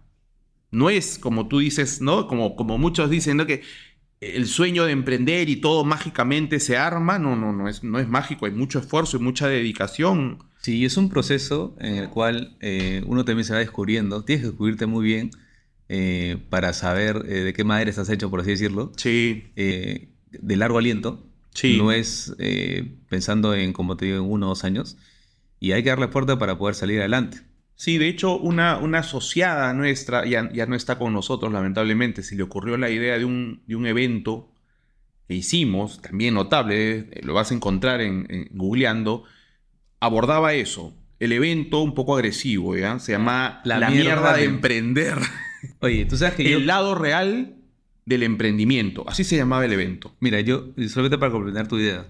[0.70, 2.26] No es como tú dices, ¿no?
[2.28, 3.38] Como, como muchos dicen.
[3.46, 3.62] Que
[4.20, 7.18] el sueño de emprender y todo mágicamente se arma.
[7.18, 8.44] No, no, no es, no es mágico.
[8.44, 10.44] Hay mucho esfuerzo y mucha dedicación.
[10.60, 14.22] Sí, es un proceso en el cual eh, uno también se va descubriendo.
[14.22, 15.30] Tienes que descubrirte muy bien
[15.88, 18.92] eh, para saber eh, de qué madera estás hecho, por así decirlo.
[18.96, 21.24] Sí, Eh, de largo aliento.
[21.54, 21.78] Sí.
[21.78, 22.36] No es
[23.08, 24.96] pensando en, como te digo, en uno o dos años.
[25.60, 27.38] Y hay que darle fuerte para poder salir adelante.
[27.74, 32.22] Sí, de hecho, una, una asociada nuestra ya, ya no está con nosotros, lamentablemente.
[32.22, 34.52] Se le ocurrió la idea de un, de un evento
[35.26, 39.24] que hicimos, también notable, lo vas a encontrar en, en googleando,
[40.00, 40.94] abordaba eso.
[41.18, 42.98] El evento un poco agresivo, ¿ya?
[43.00, 45.18] Se llama La La, mierda mierda, de de- emprender.
[45.80, 46.58] Oye, tú sabes que yo...
[46.58, 47.54] El lado real
[48.06, 49.04] del emprendimiento.
[49.08, 50.14] Así se llamaba el evento.
[50.20, 52.06] Mira, yo, solamente para completar tu idea,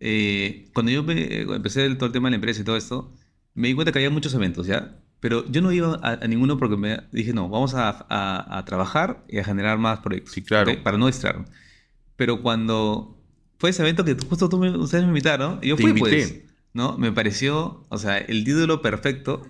[0.00, 3.12] eh, cuando yo me- empecé el, todo el tema de la empresa y todo esto,
[3.54, 4.96] me di cuenta que había muchos eventos, ¿ya?
[5.20, 8.64] Pero yo no iba a, a ninguno porque me dije, no, vamos a, a- a
[8.64, 10.32] trabajar y a generar más proyectos.
[10.34, 10.70] Sí, claro.
[10.72, 10.78] ¿ok?
[10.78, 11.44] Para no distraerme.
[12.16, 13.20] Pero cuando
[13.58, 16.10] fue ese evento que justo tú me- ustedes me invitaron, yo Te fui, invité.
[16.10, 16.42] pues.
[16.74, 16.96] ¿No?
[16.98, 19.42] Me pareció, o sea, el título perfecto.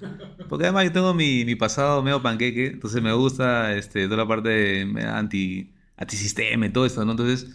[0.48, 4.28] Porque además yo tengo mi, mi pasado medio panqueque, entonces me gusta este, toda la
[4.28, 7.12] parte anti, antisistema y todo esto, ¿no?
[7.12, 7.46] Entonces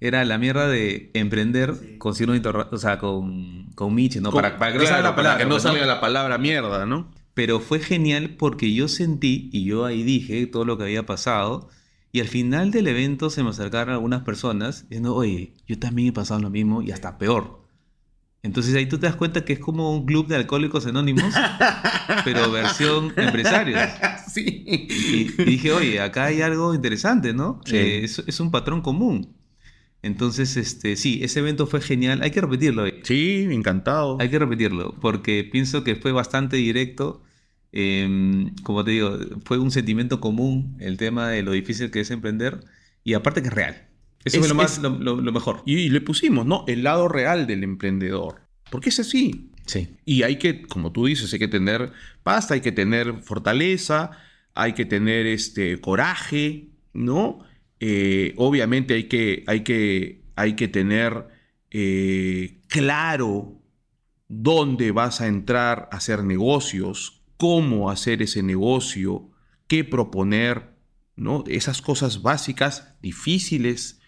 [0.00, 2.32] era la mierda de emprender con signo
[2.70, 4.32] o sea, con, con Miche, ¿no?
[4.32, 5.38] Para, para que no Claro, para palabra.
[5.38, 5.70] que pues, ¿no?
[5.70, 7.10] salga la palabra mierda, ¿no?
[7.34, 11.68] Pero fue genial porque yo sentí y yo ahí dije todo lo que había pasado.
[12.12, 16.12] Y al final del evento se me acercaron algunas personas diciendo, oye, yo también he
[16.12, 17.59] pasado lo mismo y hasta peor.
[18.42, 21.34] Entonces ahí tú te das cuenta que es como un club de alcohólicos anónimos,
[22.24, 23.78] pero versión empresarios.
[24.32, 24.64] sí.
[24.66, 27.60] Y, y dije, oye, acá hay algo interesante, ¿no?
[27.66, 27.76] Sí.
[27.76, 29.36] Eh, es, es un patrón común.
[30.02, 32.22] Entonces, este, sí, ese evento fue genial.
[32.22, 32.84] Hay que repetirlo.
[32.84, 33.00] oye.
[33.02, 34.16] Sí, encantado.
[34.20, 37.22] Hay que repetirlo, porque pienso que fue bastante directo.
[37.72, 42.10] Eh, como te digo, fue un sentimiento común el tema de lo difícil que es
[42.10, 42.64] emprender
[43.04, 43.89] y aparte que es real.
[44.24, 45.62] Eso Es- es, lo, más, es- lo, lo- lo mejor.
[45.66, 46.64] Y, le pusimos, ¿no?
[46.68, 48.40] El lado real del emprendedor.
[48.70, 49.50] Porque es así.
[49.66, 49.88] Sí.
[50.04, 54.10] Y hay que, como tú dices, hay que tener pasta, hay que tener fortaleza,
[54.54, 57.38] hay que tener este coraje, ¿no?
[57.78, 61.28] Eh, obviamente hay que, hay que, hay que tener
[61.70, 63.60] eh, claro
[64.28, 69.30] dónde vas a entrar a hacer negocios, cómo hacer ese negocio,
[69.66, 70.70] qué proponer,
[71.16, 71.44] ¿no?
[71.46, 73.99] Esas cosas básicas, difíciles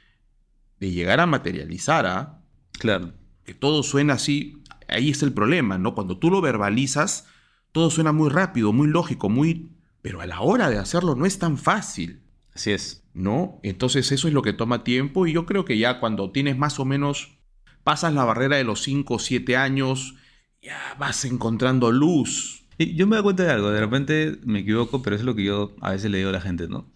[0.83, 2.42] de llegar a materializar, ¿ah?
[2.73, 3.12] Claro.
[3.45, 5.95] que todo suena así, ahí está el problema, ¿no?
[5.95, 7.29] Cuando tú lo verbalizas,
[7.71, 11.38] todo suena muy rápido, muy lógico, muy, pero a la hora de hacerlo no es
[11.38, 12.23] tan fácil.
[12.53, 13.05] Así es.
[13.14, 13.61] ¿No?
[13.62, 16.81] Entonces eso es lo que toma tiempo y yo creo que ya cuando tienes más
[16.81, 17.38] o menos,
[17.85, 20.16] pasas la barrera de los 5 o 7 años,
[20.61, 22.64] ya vas encontrando luz.
[22.77, 25.45] Y yo me doy cuenta de algo, de repente me equivoco, pero es lo que
[25.45, 26.90] yo a veces le digo a la gente, ¿no?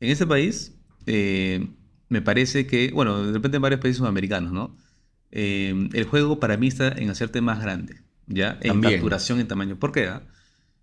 [0.00, 1.68] En este país, eh,
[2.10, 4.76] me parece que, bueno, de repente en varios países sudamericanos, ¿no?
[5.30, 8.58] Eh, el juego para mí está en hacerte más grande, ¿ya?
[8.60, 8.94] En También.
[8.94, 9.78] facturación, en tamaño.
[9.78, 10.08] ¿Por qué?
[10.08, 10.26] ah?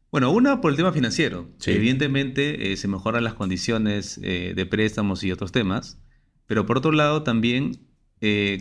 [0.09, 1.49] Bueno, una por el tema financiero.
[1.59, 1.71] Sí.
[1.71, 5.99] Evidentemente eh, se mejoran las condiciones eh, de préstamos y otros temas,
[6.47, 7.77] pero por otro lado también,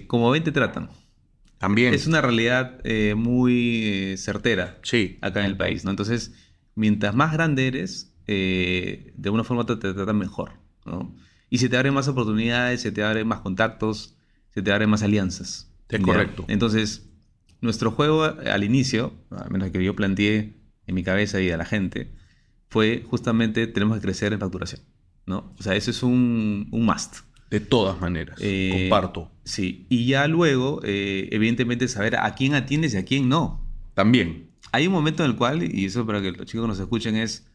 [0.08, 0.90] como ven, te tratan.
[1.58, 1.94] También.
[1.94, 2.80] Es una realidad
[3.16, 5.18] muy certera Sí.
[5.22, 5.90] acá en el país, ¿no?
[5.90, 6.34] Entonces,
[6.74, 10.50] mientras más grande eres, de alguna forma te, te tratan mejor,
[10.84, 11.14] ¿no?
[11.48, 14.16] Y se te abren más oportunidades, se te abren más contactos,
[14.52, 15.72] se te abren más alianzas.
[15.88, 16.44] Es correcto.
[16.48, 17.08] Entonces,
[17.60, 20.56] nuestro juego al inicio, al menos que yo planteé
[20.86, 22.12] en mi cabeza y a la gente,
[22.68, 24.80] fue justamente tenemos que crecer en facturación,
[25.24, 25.54] ¿no?
[25.58, 27.18] O sea, eso es un, un must.
[27.50, 28.38] De todas maneras.
[28.40, 29.30] Eh, Comparto.
[29.44, 33.64] Sí, y ya luego, eh, evidentemente, saber a quién atiendes y a quién no.
[33.94, 34.50] También.
[34.72, 37.45] Hay un momento en el cual, y eso para que los chicos nos escuchen, es.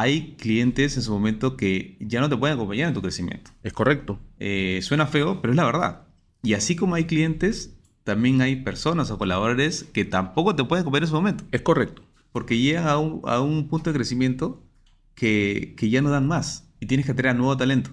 [0.00, 3.50] Hay clientes en su momento que ya no te pueden acompañar en tu crecimiento.
[3.64, 4.20] Es correcto.
[4.38, 6.02] Eh, suena feo, pero es la verdad.
[6.44, 11.02] Y así como hay clientes, también hay personas o colaboradores que tampoco te pueden acompañar
[11.02, 11.44] en su momento.
[11.50, 12.02] Es correcto.
[12.30, 14.62] Porque llegan a un, a un punto de crecimiento
[15.16, 16.70] que, que ya no dan más.
[16.78, 17.90] Y tienes que traer nuevo talento.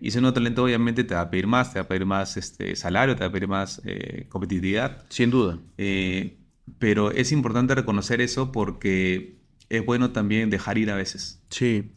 [0.00, 2.36] Y ese nuevo talento obviamente te va a pedir más, te va a pedir más
[2.36, 5.04] este, salario, te va a pedir más eh, competitividad.
[5.08, 5.58] Sin duda.
[5.76, 6.36] Eh,
[6.78, 9.37] pero es importante reconocer eso porque
[9.68, 11.42] es bueno también dejar ir a veces.
[11.50, 11.92] Sí.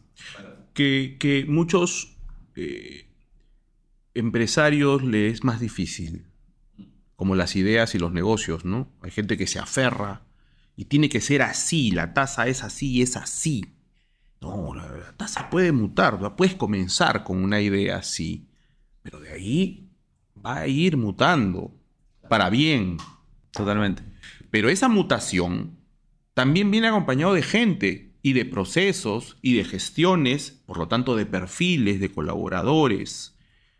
[0.74, 2.16] Que, que muchos
[2.56, 3.06] eh,
[4.14, 6.26] empresarios les es más difícil.
[7.16, 8.90] Como las ideas y los negocios, ¿no?
[9.00, 10.22] Hay gente que se aferra
[10.76, 11.90] y tiene que ser así.
[11.90, 13.64] La tasa es así y es así.
[14.40, 16.20] No, la, la tasa puede mutar.
[16.20, 18.48] la Puedes comenzar con una idea así.
[19.02, 19.88] Pero de ahí
[20.44, 21.72] va a ir mutando.
[22.28, 22.96] Para bien.
[23.52, 24.02] Totalmente.
[24.50, 25.81] Pero esa mutación
[26.34, 31.26] también viene acompañado de gente y de procesos y de gestiones, por lo tanto de
[31.26, 33.36] perfiles, de colaboradores.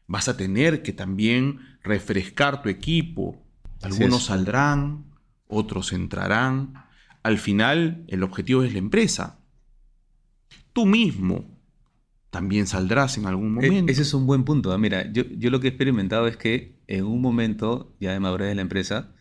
[0.06, 3.42] Vas a tener que también refrescar tu equipo.
[3.82, 5.04] Algunos saldrán,
[5.46, 6.74] otros entrarán.
[7.22, 9.38] Al final, el objetivo es la empresa.
[10.72, 11.58] Tú mismo
[12.30, 13.92] también saldrás en algún E- momento.
[13.92, 14.72] Ese es un buen punto.
[14.72, 14.78] ¿ah?
[14.78, 18.48] Mira, yo, yo lo que he experimentado es que en un momento ya de madurez
[18.48, 19.14] de la empresa,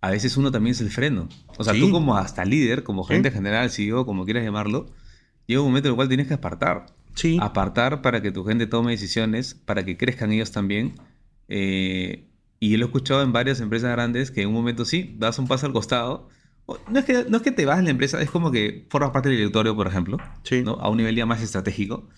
[0.00, 1.28] a veces uno también es el freno.
[1.58, 1.80] O sea, Sí.
[1.80, 4.86] tú como hasta líder, como gerente general, CEO, como quieras llamarlo,
[5.46, 6.86] llega un momento en el cual tienes que apartar.
[7.14, 10.94] Sí, Apartar para que tu gente tome decisiones, para que crezcan ellos también.
[11.48, 12.28] Eh,
[12.60, 15.46] y lo he escuchado en varias empresas grandes que en un momento sí, das un
[15.46, 16.28] paso al costado.
[16.90, 19.10] No es que, no es que te vas de la empresa, es como que formas
[19.12, 20.62] parte del directorio, por ejemplo, sí.
[20.62, 20.72] ¿no?
[20.72, 22.08] a un nivel ya más estratégico,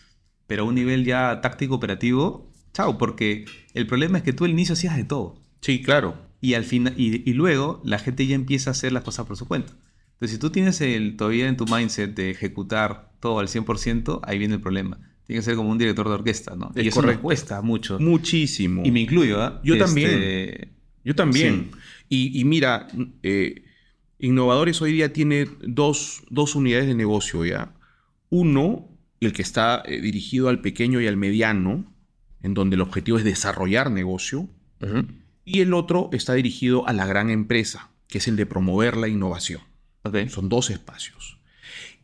[0.47, 4.51] pero a un nivel ya táctico operativo, chao, porque el problema es que tú al
[4.53, 5.37] inicio hacías de todo.
[5.61, 6.17] Sí, claro.
[6.41, 9.37] Y al final, y, y luego la gente ya empieza a hacer las cosas por
[9.37, 9.73] su cuenta.
[10.19, 14.39] Entonces, si tú tienes el, todavía en tu mindset de ejecutar todo al 100%, ahí
[14.39, 14.99] viene el problema.
[15.27, 16.73] Tiene que ser como un director de orquesta, ¿no?
[16.75, 17.99] Es y eso cuesta mucho.
[18.01, 18.83] Muchísimo.
[18.85, 19.61] Y me incluyo, ¿ah?
[19.63, 20.11] Yo también.
[20.11, 20.73] Este,
[21.05, 21.71] Yo también.
[22.09, 22.89] Y, y mira,
[23.23, 23.63] eh,
[24.19, 27.75] Innovadores hoy día tiene dos, dos unidades de negocio ya.
[28.31, 28.89] Uno,
[29.21, 31.93] el que está eh, dirigido al pequeño y al mediano,
[32.43, 34.49] en donde el objetivo es desarrollar negocio.
[34.81, 35.07] ujú.
[35.51, 39.09] Y el otro está dirigido a la gran empresa, que es el de promover la
[39.09, 39.63] innovación.
[40.29, 41.39] Son dos espacios.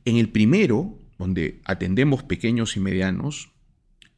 [0.06, 3.50] En el primero, donde atendemos pequeños y medianos,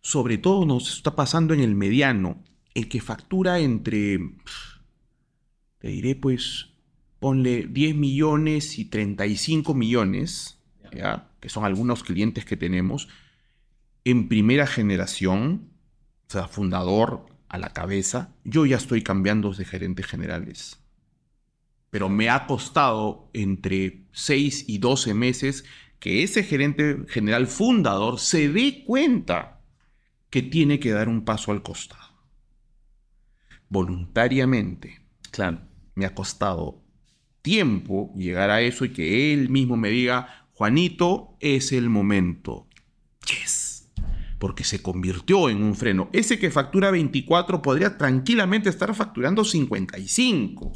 [0.01, 4.21] sobre todo nos está pasando en el mediano, el que factura entre,
[5.79, 6.69] te diré pues,
[7.19, 10.61] ponle 10 millones y 35 millones,
[10.95, 11.33] ¿ya?
[11.41, 13.09] que son algunos clientes que tenemos,
[14.05, 15.73] en primera generación,
[16.29, 20.81] o sea, fundador a la cabeza, yo ya estoy cambiando de gerentes generales
[21.97, 25.65] pero me ha costado entre 6 y 12 meses
[25.99, 29.63] que ese gerente general fundador se dé cuenta
[30.29, 32.03] que tiene que dar un paso al costado.
[33.71, 35.01] Voluntariamente.
[35.31, 35.61] Claro.
[35.95, 36.83] Me ha costado
[37.41, 42.69] tiempo llegar a eso y que él mismo me diga, Juanito, es el momento.
[43.27, 43.66] Yes.
[44.39, 46.11] Porque se convirtió en un freno.
[46.13, 50.73] Ese que factura 24 podría tranquilamente estar facturando 55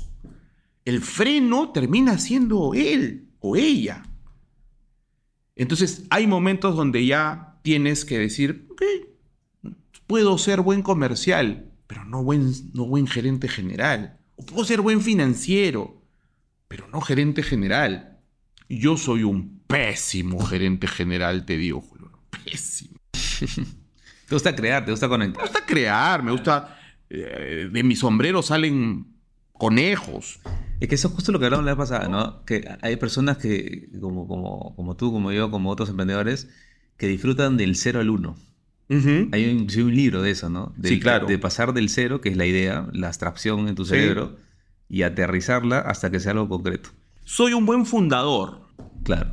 [0.85, 4.03] el freno termina siendo él o ella.
[5.57, 8.83] Entonces hay momentos donde ya tienes que decir, ok,
[10.07, 14.19] puedo ser buen comercial, pero no buen, no buen gerente general.
[14.37, 16.03] O puedo ser buen financiero,
[16.67, 18.19] pero no gerente general.
[18.69, 22.11] Yo soy un pésimo gerente general, te digo, Julio.
[22.45, 23.00] Pésimo.
[24.29, 25.43] te gusta crear, te gusta conectar.
[25.43, 26.79] Me gusta crear, me gusta...
[27.09, 29.07] eh, de mi sombrero salen
[29.53, 30.41] conejos.
[30.81, 32.45] Es que eso es justo lo que hablamos la vez pasada, ¿no?
[32.47, 36.49] Que hay personas que, como, como, como tú, como yo, como otros emprendedores,
[36.97, 38.37] que disfrutan del cero al uno.
[38.91, 40.73] Hay un, un libro de eso, ¿no?
[40.77, 41.27] Del- Sí, claro.
[41.27, 43.91] De pasar del cero, que es la idea, la abstracción en tu Sí.
[43.91, 44.37] cerebro,
[44.89, 46.91] y aterrizarla hasta que sea algo concreto.
[47.25, 48.63] Soy un buen fundador.
[49.05, 49.31] Claro.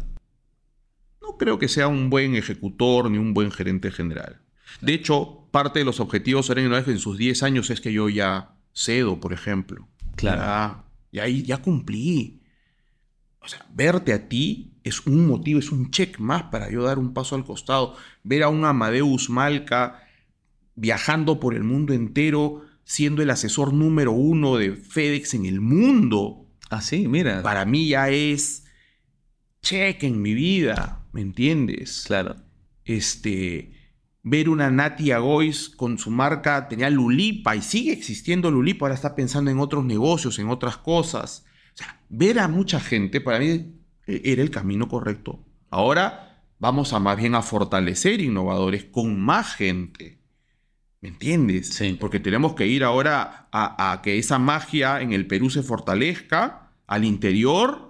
[1.37, 4.41] No creo que sea un buen ejecutor ni un buen gerente general.
[4.81, 8.55] De hecho, parte de los objetivos de en sus 10 años es que yo ya
[8.73, 9.87] cedo, por ejemplo.
[10.15, 10.41] Claro.
[10.41, 12.41] Ya, ya, ahí- ya cumplí.
[13.39, 16.97] O sea, verte a ti es un motivo, es un check más para yo dar
[16.97, 17.95] un paso al costado.
[18.23, 20.01] Ver a un Amadeus Malca
[20.73, 26.47] viajando por el mundo entero, siendo el asesor número uno de FedEx en el mundo
[26.71, 27.43] Ah, sí, mira.
[27.43, 28.63] para mí ya es
[29.61, 32.03] check en mi vida, ¿me entiendes?
[32.05, 32.35] Claro.
[32.85, 33.71] Este,
[34.21, 39.15] ver una Natia Gois con su marca, tenía Lulipa y sigue existiendo Lulipa, ahora está
[39.15, 41.43] pensando en otros negocios, en otras cosas.
[41.73, 43.47] O sea, ver a mucha gente para mí
[44.05, 45.43] eh, era el camino correcto.
[45.71, 50.21] Ahora vamos a más bien a fortalecer innovadores con más gente.
[51.01, 51.69] ¿Me entiendes?
[51.69, 51.97] Sí.
[51.99, 56.73] Porque tenemos que ir ahora a, a que esa magia en el Perú se fortalezca
[56.85, 57.86] al interior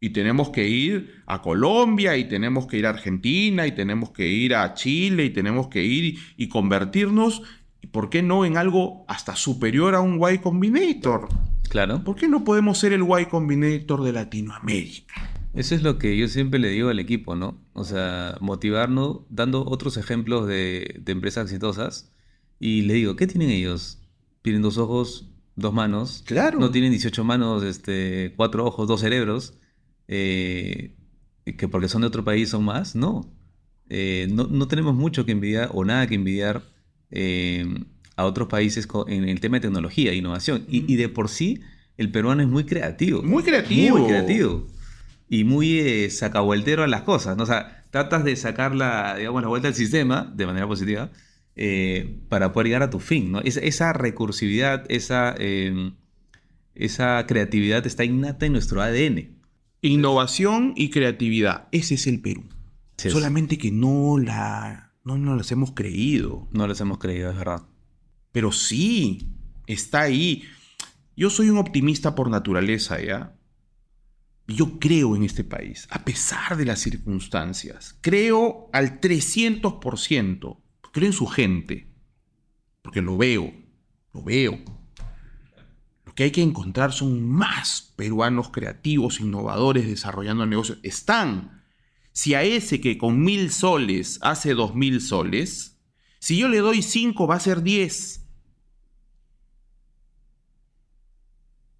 [0.00, 4.28] y tenemos que ir a Colombia y tenemos que ir a Argentina y tenemos que
[4.28, 7.42] ir a Chile y tenemos que ir y, convertirnos,
[7.90, 11.28] ¿por qué no en algo hasta superior a un Y Combinator?
[11.68, 12.04] Claro.
[12.04, 15.14] ¿Por qué no podemos ser el Y Combinator de Latinoamérica?
[15.54, 17.60] Eso es lo que yo siempre le digo al equipo, ¿no?
[17.72, 22.12] O sea, motivarnos dando otros ejemplos de, de empresas exitosas.
[22.58, 24.00] Y le digo, ¿qué tienen ellos?
[24.42, 26.24] Tienen dos ojos, dos manos.
[26.26, 26.58] Claro.
[26.58, 29.54] No tienen 18 manos, este, cuatro ojos, dos cerebros.
[30.08, 30.94] Eh,
[31.44, 32.94] que porque son de otro país son más.
[32.94, 33.30] No.
[33.88, 36.62] Eh, no, no tenemos mucho que envidiar o nada que envidiar
[37.10, 37.66] eh,
[38.16, 40.64] a otros países en el tema de tecnología e innovación.
[40.68, 41.60] Y, y de por sí,
[41.96, 43.22] el peruano es muy creativo.
[43.22, 43.98] Muy creativo.
[43.98, 44.66] Muy creativo.
[45.28, 47.36] Y muy eh, sacavueltero a las cosas.
[47.36, 47.42] ¿no?
[47.42, 51.10] O sea, tratas de sacar la, digamos, la vuelta al sistema de manera positiva
[52.28, 53.30] para poder llegar a tu fin.
[53.30, 53.40] ¿no?
[53.40, 55.36] Esa, esa recursividad, esa,
[56.74, 59.33] esa creatividad está innata en nuestro ADN.
[59.88, 61.68] Innovación y creatividad.
[61.70, 62.44] Ese es el Perú.
[62.96, 66.48] Sí, Solamente que no la no nos las hemos creído.
[66.52, 67.62] No les hemos creído, es verdad.
[68.32, 69.28] Pero sí,
[69.66, 70.44] está ahí.
[71.16, 73.36] Yo soy un optimista por naturaleza, ¿ya?
[74.46, 77.98] Yo creo en este país, a pesar de las circunstancias.
[78.00, 80.60] Creo al 300%.
[80.92, 81.92] Creo en su gente.
[82.80, 83.52] Porque lo veo,
[84.12, 84.58] lo veo.
[86.14, 90.78] Que hay que encontrar son más peruanos creativos, innovadores, desarrollando negocios.
[90.82, 91.64] Están.
[92.12, 95.80] Si a ese que con mil soles hace dos mil soles,
[96.20, 98.24] si yo le doy cinco va a ser diez.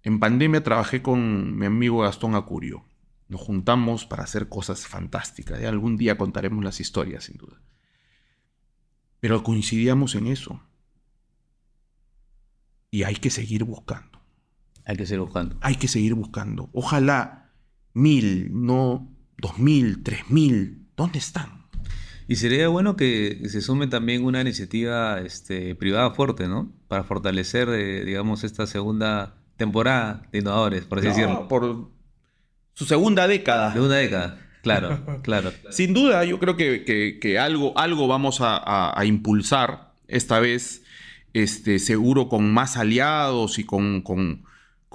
[0.03, 2.85] En pandemia trabajé con mi amigo Gastón Acurio.
[3.27, 5.63] Nos juntamos para hacer cosas fantásticas.
[5.63, 7.59] Algún día contaremos las historias, sin duda.
[9.19, 10.61] Pero coincidíamos en eso.
[12.91, 14.14] Y hay que seguir buscando.
[14.85, 15.57] Hay que seguir buscando.
[15.61, 16.69] Hay que seguir buscando.
[16.73, 17.51] Ojalá
[17.93, 20.87] mil, no dos mil, tres mil.
[20.95, 21.65] ¿Dónde están?
[22.27, 26.71] Y sería bueno que se sume también una iniciativa este, privada fuerte, ¿no?
[26.87, 31.33] Para fortalecer, eh, digamos, esta segunda temporada de innovadores, por así decirlo.
[31.33, 31.89] No, por
[32.73, 33.71] su segunda década.
[33.73, 34.39] De una década.
[34.63, 35.51] Claro, claro.
[35.69, 40.39] Sin duda, yo creo que, que- que algo, algo vamos a, a- a impulsar esta
[40.39, 40.83] vez,
[41.33, 44.43] este, seguro con más aliados y con, con-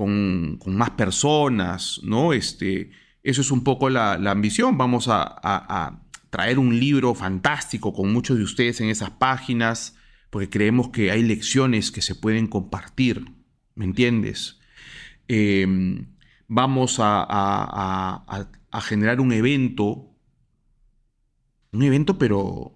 [0.01, 2.33] con- con más personas, ¿no?
[2.33, 2.91] Este,
[3.23, 4.79] eso es un poco la, la ambición.
[4.79, 9.97] Vamos a, a- a traer un libro fantástico con muchos de ustedes en esas páginas,
[10.31, 13.27] porque creemos que hay lecciones que se pueden compartir,
[13.75, 14.59] ¿me entiendes?
[15.29, 15.67] Eh,
[16.49, 20.07] vamos a, a- a- a- a generar un evento.
[21.73, 22.73] Un evento, pero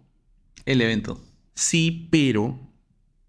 [0.66, 1.24] El evento.
[1.54, 2.63] sí, pero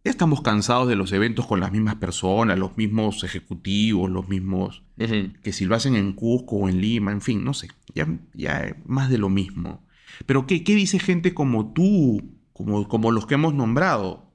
[0.06, 4.84] ya estamos cansados de los eventos con las mismas personas, los mismos ejecutivos, los mismos
[4.96, 8.78] que si lo hacen en Cusco o en Lima, en fin, no sé, ya, ya
[8.86, 9.84] más de lo mismo.
[10.28, 14.32] Pero ¿qué, qué dice gente como tú, como, como los que hemos nombrado?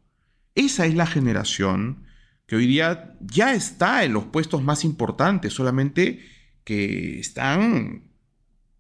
[0.56, 2.04] Esa es la generación
[2.48, 6.18] que hoy día ya está en los puestos más importantes, solamente
[6.64, 8.10] que están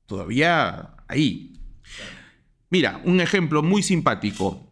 [0.06, 1.52] todavía ahí.
[2.68, 4.69] Mira, un ejemplo muy simpático.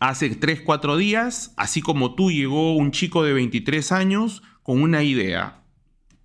[0.00, 5.02] Hace 3, 4 días, así como tú, llegó un chico de 23 años con una
[5.02, 5.58] idea.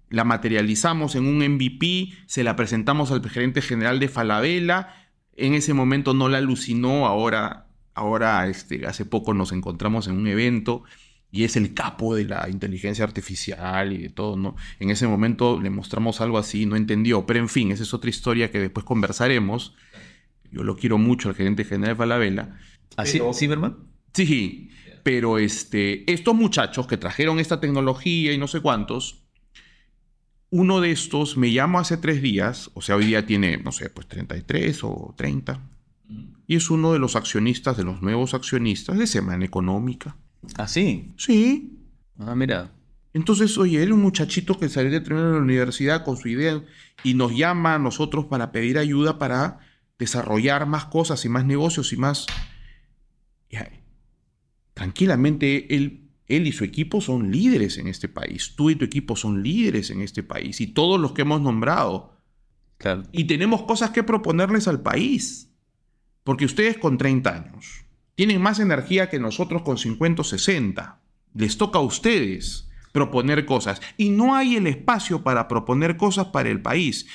[0.10, 4.96] la materializamos en un MVP, se la presentamos al gerente general de Falabella,
[5.36, 10.28] en ese momento no la alucinó, ahora, ahora este, hace poco nos encontramos en un
[10.28, 10.84] evento
[11.32, 14.56] y es el capo de la inteligencia artificial y de todo, ¿no?
[14.80, 18.10] En ese momento le mostramos algo así, no entendió, pero en fin, esa es otra
[18.10, 19.76] historia que después conversaremos.
[20.50, 22.58] Yo lo quiero mucho al gerente general de Falabella.
[22.98, 23.78] ¿Así, pero- Ciberman?
[24.14, 24.70] Sí,
[25.04, 29.26] pero este, estos muchachos que trajeron esta tecnología y no sé cuántos,
[30.50, 33.90] uno de estos me llamó hace tres días, o sea, hoy día tiene, no sé,
[33.90, 35.60] pues 33 o 30,
[36.48, 40.16] y es uno de los accionistas, de los nuevos accionistas de Semana Económica.
[40.58, 41.12] ¿Así?
[41.18, 41.78] Sí.
[42.20, 42.72] Ah, mira.
[43.14, 46.64] Entonces, oye, era un muchachito que salió de terminar la universidad con su idea
[47.04, 49.60] y nos llama a nosotros para pedir ayuda para
[49.98, 52.28] desarrollar más cosas y más negocios y más...
[54.74, 58.54] Tranquilamente, él, él y su equipo son líderes en este país.
[58.56, 60.60] Tú y tu equipo son líderes en este país.
[60.62, 62.18] Y todos los que hemos nombrado.
[62.78, 63.04] Claro.
[63.12, 65.50] Y tenemos cosas que proponerles al país.
[66.24, 67.86] Porque ustedes con 30 años
[68.16, 71.02] tienen más energía que nosotros con 50 o 60.
[71.34, 73.82] Les toca a ustedes proponer cosas.
[73.98, 77.08] Y no hay el espacio para proponer cosas para el país.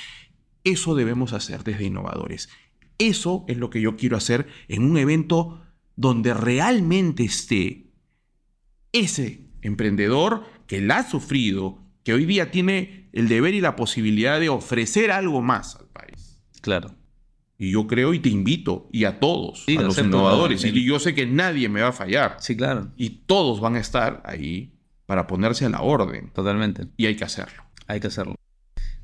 [0.62, 2.51] Eso debemos hacer desde innovadores.
[2.99, 5.62] Eso es lo que yo quiero hacer en un evento
[6.01, 7.91] donde realmente esté
[8.93, 14.41] ese emprendedor que la ha sufrido, que hoy día tiene el deber y la posibilidad
[14.41, 16.41] de ofrecer algo más al país.
[16.63, 16.95] Claro.
[17.59, 20.99] Y yo creo y te invito, y a todos, Sí, a los innovadores, y yo
[20.99, 22.91] sé que nadie me va a fallar, Sí, claro.
[22.97, 24.73] y todos van a estar ahí
[25.05, 26.87] para ponerse a la orden, Totalmente.
[26.97, 27.63] y hay que hacerlo.
[27.87, 28.37] Hay que hacerlo.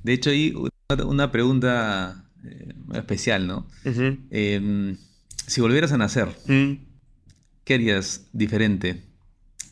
[0.02, 0.54] De hecho, hay
[1.06, 3.66] una- pregunta eh, especial, ¿no?
[4.30, 4.96] Eh,
[5.46, 6.28] si volvieras a nacer.
[7.66, 9.04] ¿Qué harías diferente?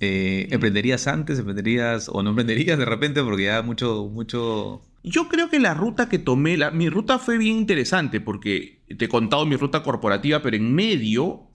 [0.01, 1.39] Eh, ¿Emprenderías antes?
[1.39, 3.23] ¿Emprenderías o no emprenderías de repente?
[3.23, 4.83] Porque ya mucho, mucho...
[5.05, 9.07] Yo creo que la ruta que tomé, la- mi ruta fue bien interesante porque te
[9.07, 11.49] he contado mi ruta corporativa, pero en medio,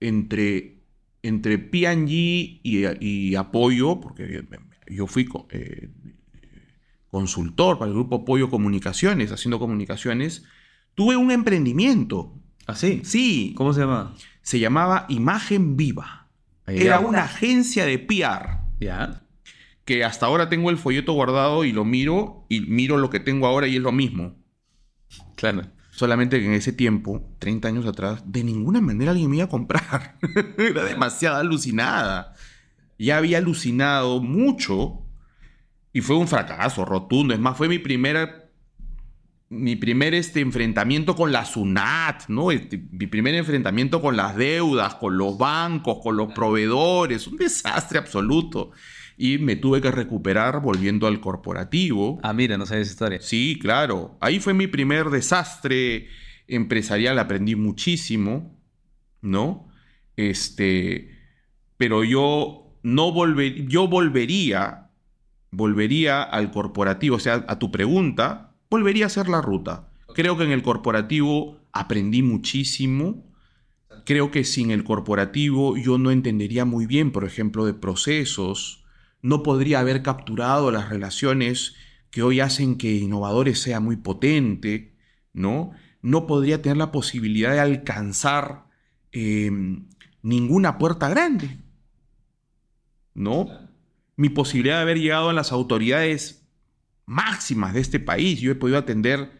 [0.00, 0.84] entre,
[1.22, 4.44] entre P&G y, y apoyo, porque
[4.88, 5.90] yo fui eh,
[7.10, 10.44] consultor para el grupo Apoyo Comunicaciones, haciendo comunicaciones,
[10.94, 12.34] tuve un emprendimiento.
[12.66, 13.00] ¿Ah, sí?
[13.04, 14.14] Sí, ¿Cómo se llama?
[14.42, 16.28] Se llamaba Imagen Viva.
[16.66, 19.22] Era una agencia de PR ¿Ya?
[19.84, 23.46] que hasta ahora tengo el folleto guardado y lo miro y miro lo que tengo
[23.46, 24.36] ahora y es lo mismo.
[25.34, 25.62] Claro.
[25.90, 29.48] Solamente que en ese tiempo, 30 años atrás, de ninguna manera alguien me iba a
[29.48, 30.16] comprar.
[30.58, 32.34] Era demasiado alucinada.
[32.98, 35.02] Ya había alucinado mucho
[35.92, 37.34] y fue un fracaso rotundo.
[37.34, 38.49] Es más, fue mi primera
[39.50, 42.52] mi primer este, enfrentamiento con la SUNAT, ¿no?
[42.52, 47.98] Este, mi primer enfrentamiento con las deudas, con los bancos, con los proveedores, un desastre
[47.98, 48.70] absoluto.
[49.18, 52.20] Y me tuve que recuperar volviendo al corporativo.
[52.22, 53.20] Ah, mira, no sabes esa historia.
[53.20, 54.16] Sí, claro.
[54.20, 56.06] Ahí fue mi primer desastre
[56.46, 58.56] empresarial, aprendí muchísimo,
[59.20, 59.68] ¿no?
[60.16, 61.10] Este,
[61.76, 64.90] pero yo no volver, yo volvería,
[65.50, 69.88] volvería al corporativo, o sea, a tu pregunta, volvería a hacer la ruta.
[70.14, 73.26] Creo que en el corporativo aprendí muchísimo.
[74.06, 78.84] Creo que sin el corporativo yo no entendería muy bien, por ejemplo, de procesos.
[79.22, 81.74] No podría haber capturado las relaciones
[82.10, 84.96] que hoy hacen que Innovadores sea muy potente,
[85.32, 85.72] ¿no?
[86.02, 88.66] No podría tener la posibilidad de alcanzar
[89.12, 89.50] eh,
[90.22, 91.58] ninguna puerta grande,
[93.14, 93.48] ¿no?
[94.16, 96.39] Mi posibilidad de haber llegado a las autoridades
[97.10, 99.32] máximas de este país, yo he podido atender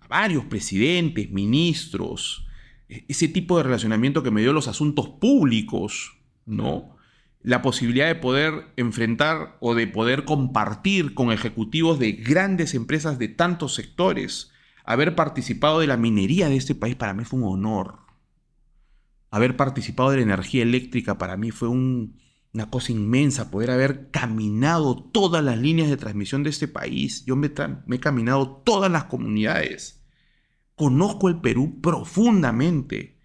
[0.00, 2.46] a varios presidentes, ministros,
[2.88, 6.16] e- ese tipo de relacionamiento que me dio los asuntos públicos,
[6.46, 6.96] ¿no?
[7.42, 13.28] La posibilidad de poder enfrentar o de poder compartir con ejecutivos de grandes empresas de
[13.28, 14.50] tantos sectores,
[14.84, 17.98] haber participado de la minería de este país para mí fue un honor.
[19.30, 22.18] Haber participado de la energía eléctrica para mí fue un-
[22.52, 27.24] una cosa inmensa, poder haber caminado todas las líneas de transmisión de este país.
[27.24, 27.52] Yo me,
[27.90, 30.04] he caminado todas las comunidades.
[30.74, 33.18] Conozco el Perú profundamente.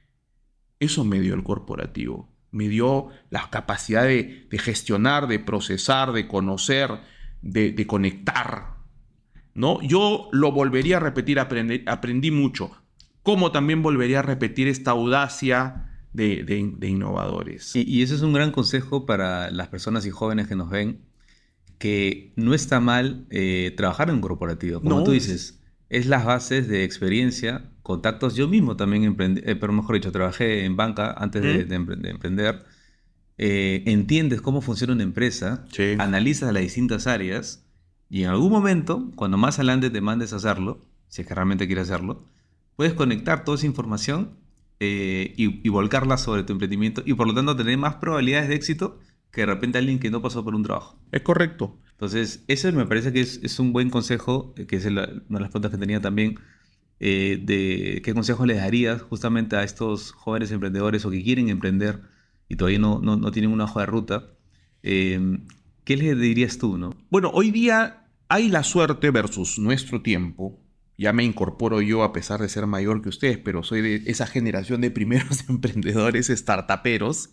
[0.80, 2.30] Eso me dio el corporativo.
[2.52, 6.92] Me dio la capacidad de, gestionar, de procesar, de conocer,
[7.42, 8.76] de, de conectar.
[9.56, 9.82] ¿no?
[9.82, 12.72] Yo lo volvería a repetir, aprendí, aprendí mucho.
[13.24, 17.76] Como también volvería a repetir esta audacia de, de- de innovadores.
[17.76, 21.00] Y, y ese es un gran consejo para las personas y jóvenes que nos ven,
[21.78, 24.80] que no está mal eh, trabajar en un corporativo.
[24.82, 25.04] Como No.
[25.04, 25.60] tú dices,
[25.90, 28.36] es las bases de experiencia, contactos.
[28.36, 31.98] Yo mismo también emprendí, eh, pero mejor dicho, trabajé en banca antes de, de empre-
[31.98, 32.64] de emprender.
[33.38, 35.96] Eh, entiendes cómo funciona una empresa, Sí.
[36.00, 37.62] analizas las distintas áreas
[38.08, 41.66] Y en algún momento, cuando más adelante te mandes a hacerlo, si es que realmente
[41.66, 42.24] quieres hacerlo,
[42.76, 44.38] puedes conectar toda esa información
[44.86, 48.56] eh, y, y, volcarla sobre tu emprendimiento y por lo tanto tener más probabilidades de
[48.56, 49.00] éxito
[49.32, 51.00] que de repente alguien que no pasó por un trabajo.
[51.12, 51.78] Es correcto.
[51.92, 55.40] Entonces, eso me parece que es, es un buen consejo, eh, que es una de
[55.40, 56.40] las preguntas que tenía también,
[57.00, 62.02] eh, de qué consejo les darías justamente a estos jóvenes emprendedores o que quieren emprender
[62.48, 64.28] y todavía no, no, no tienen una hoja de ruta.
[64.84, 65.40] Eh,
[65.84, 66.96] ¿Qué les dirías tú, no?
[67.10, 70.60] Bueno, hoy día hay la suerte versus nuestro tiempo.
[70.98, 74.28] Ya me incorporo yo a pesar de ser mayor que ustedes, pero soy de esa
[74.28, 77.30] generación de primeros emprendedores startuperos.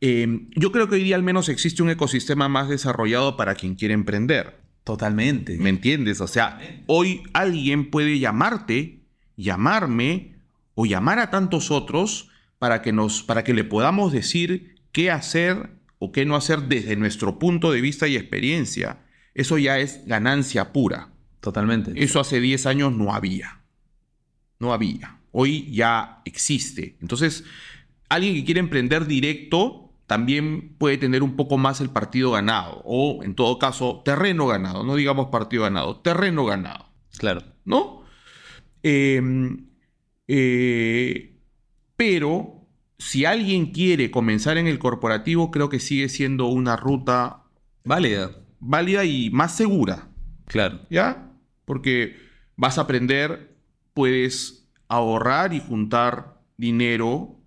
[0.00, 3.76] Eh, yo creo que hoy día al menos existe un ecosistema más desarrollado para quien
[3.76, 4.60] quiere emprender.
[4.84, 5.56] Totalmente.
[5.58, 6.20] ¿Me entiendes?
[6.20, 9.04] O sea, hoy alguien puede llamarte,
[9.36, 10.34] llamarme
[10.74, 15.70] o llamar a tantos otros para que, nos, para que le podamos decir qué hacer
[16.00, 19.04] o qué no hacer desde nuestro punto de vista y experiencia.
[19.34, 21.11] Eso ya es ganancia pura.
[21.42, 21.92] Totalmente.
[21.96, 23.60] Eso hace 10 años no había.
[24.60, 25.18] No había.
[25.32, 26.96] Hoy ya existe.
[27.00, 27.42] Entonces,
[28.08, 33.24] alguien que quiere emprender directo también puede tener un poco más el partido ganado, o
[33.24, 36.86] en todo caso, terreno ganado, no digamos partido ganado, terreno ganado.
[37.18, 37.42] Claro.
[37.64, 38.04] ¿No?
[38.84, 39.66] Em,
[40.28, 41.40] eh,
[41.96, 42.68] pero
[42.98, 47.44] si alguien quiere comenzar en el corporativo, creo que sigue siendo una ruta
[47.84, 48.30] válida.
[48.60, 50.08] Válida y más segura.
[50.46, 50.82] Claro.
[50.88, 51.31] ¿Ya?
[51.64, 52.16] Porque
[52.56, 53.56] vas a aprender,
[53.94, 57.40] puedes ahorrar y juntar dinero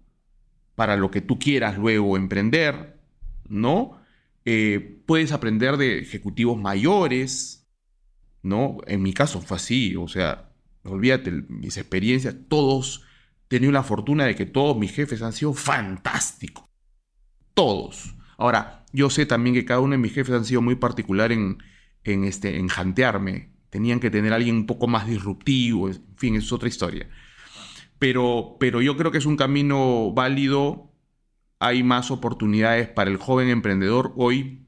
[0.75, 2.99] para lo que tú quieras luego emprender,
[3.47, 4.01] ¿no?
[4.45, 7.67] Eh, puedes aprender de ejecutivos mayores,
[8.43, 8.77] ¿no?
[8.85, 10.51] En mi caso fue así, o sea,
[10.83, 13.03] olvídate, mis experiencias, todos,
[13.47, 16.65] tenido la fortuna de que todos mis jefes han sido fantásticos.
[17.53, 18.15] Todos.
[18.37, 21.57] Ahora, yo sé también que cada uno de mis jefes han sido muy particular en,
[22.03, 23.54] en, este, en jantearme.
[23.75, 27.09] Tenían que tener alguien un poco más disruptivo, en fin, es otra historia
[27.99, 30.91] pero, pero yo creo que es un camino válido.
[31.59, 34.67] Hay más oportunidades para el joven emprendedor hoy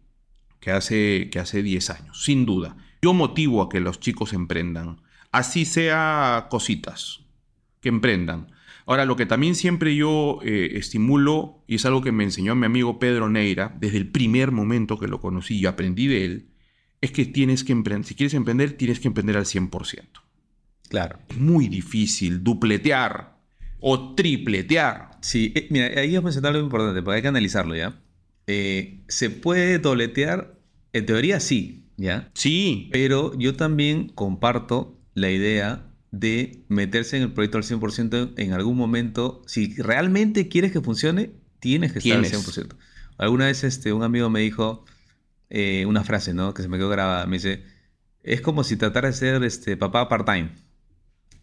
[0.60, 2.78] que hace, que hace 10 años, sin duda.
[3.02, 5.02] Yo motivo a que los chicos emprendan,
[5.32, 7.22] así sea cositas,
[7.82, 8.52] que emprendan.
[8.86, 12.66] Ahora, lo que también siempre yo eh, estimulo, y es algo que me enseñó mi
[12.66, 16.48] amigo Pedro Neira, desde el primer momento que lo conocí y aprendí de él,
[17.02, 20.04] es que tienes que emprender, si quieres emprender, tienes que emprender al 100%.
[20.90, 21.20] Claro.
[21.30, 23.38] Es muy difícil dupletear
[23.80, 25.12] o tripletear.
[25.22, 28.00] Sí, eh, mira, ahí has mencionado algo importante, porque hay que analizarlo ya.
[28.48, 30.58] Eh, ¿Se puede dobletear?
[30.94, 32.32] En teoría sí, ¿ya?
[32.34, 32.90] Sí.
[32.92, 38.78] Pero yo también comparto la idea de meterse en el proyecto al 100% en algún
[38.78, 39.42] momento.
[39.46, 42.76] Si realmente quieres que funcione, tienes que estar al 100%.
[43.18, 44.86] Alguna vez este, un amigo me dijo
[45.50, 46.54] eh, una frase, ¿no?
[46.54, 47.26] Que se me quedó grabada.
[47.26, 47.64] Me dice,
[48.24, 50.52] es como si tratara de ser este, papá part-time.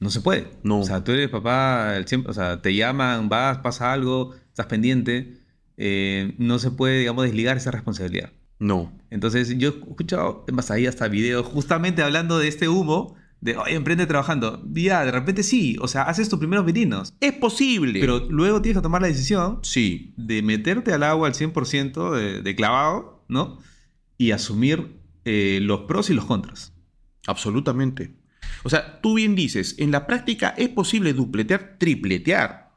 [0.01, 0.51] No se puede.
[0.63, 0.81] No.
[0.81, 1.95] O sea, tú eres papá,
[2.27, 5.39] o sea, te llaman, vas, pasa algo, estás pendiente.
[5.77, 8.33] Eh, no se puede, digamos, desligar esa responsabilidad.
[8.59, 8.93] No.
[9.11, 13.75] Entonces, yo he escuchado más ahí hasta videos justamente hablando de este humo, de, oye,
[13.75, 14.63] emprende trabajando.
[14.73, 17.15] Ya, de repente sí, o sea, haces tus primeros vininos.
[17.21, 18.01] Es posible.
[18.01, 20.13] Pero luego tienes que tomar la decisión sí.
[20.17, 23.59] de meterte al agua al 100% de, de clavado, ¿no?
[24.17, 26.73] Y asumir eh, los pros y los contras.
[27.27, 28.15] Absolutamente.
[28.63, 32.73] O sea, tú bien dices, en la práctica es posible dupletear, tripletear.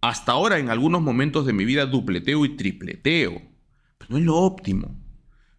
[0.00, 3.42] Hasta ahora, en algunos momentos de mi vida, dupleteo y tripleteo.
[3.98, 5.00] Pero no es lo óptimo.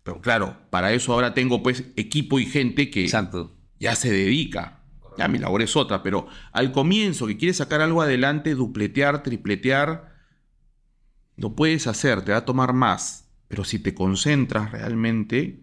[0.03, 3.07] Pero claro, para eso ahora tengo pues equipo y gente que
[3.80, 4.80] ya se dedica.
[5.17, 10.15] Ya mi labor es otra, pero al comienzo que quieres sacar algo adelante, dupletear, tripletear,
[11.36, 13.30] lo puedes hacer, te va a tomar más.
[13.52, 15.60] Pero si te concentras realmente,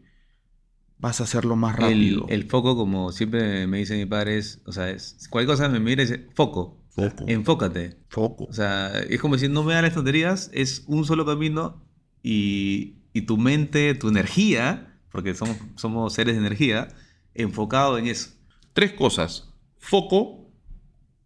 [0.99, 2.27] vas a hacerlo más rápido.
[2.29, 5.81] El, foco, como siempre me dice mi padre, es, o sea, es, cualquier cosa me
[5.81, 6.77] mira y dice, foco.
[6.91, 7.25] Foco.
[7.27, 7.97] enfócate.
[8.11, 8.45] Foco.
[8.45, 11.83] O sea, es como decir, no me dan las tonterías, es un solo camino
[12.23, 16.89] y, y tu mente, tu energía, porque somos, somos seres de energía,
[17.33, 18.33] enfocado en eso.
[18.75, 19.49] Tres cosas.
[19.79, 20.51] Foco,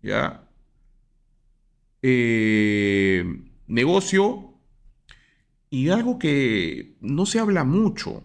[0.01, 0.49] ya.
[2.03, 3.25] Eh,
[3.67, 4.52] negocio
[5.73, 8.23] y algo que no se habla mucho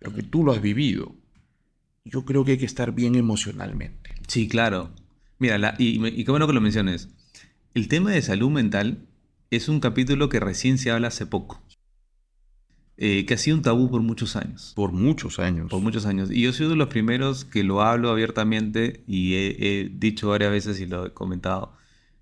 [0.00, 1.14] pero que tú lo has vivido,
[2.04, 4.14] yo creo que hay que estar bien emocionalmente.
[4.26, 4.90] Sí, claro.
[5.38, 7.10] Mira, y, y, qué bueno que lo menciones.
[7.74, 9.06] El tema de salud mental
[9.50, 11.62] es un capítulo que recién se habla hace poco.
[12.96, 14.72] Eh, que ha sido un tabú por muchos años.
[14.74, 15.70] Por muchos años.
[15.70, 16.30] Por muchos años.
[16.30, 20.50] Y yo soy uno de los primeros que lo hablo abiertamente y he, dicho varias
[20.50, 21.74] veces y lo he comentado,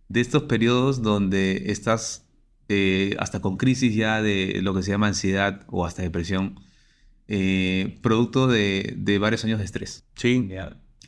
[0.09, 2.28] de estos periodos donde estás
[2.69, 6.61] eh, hasta con crisis ya de lo que se llama ansiedad o hasta depresión
[7.29, 10.05] eh, producto de, de varios años de estrés.
[10.17, 10.49] Sí.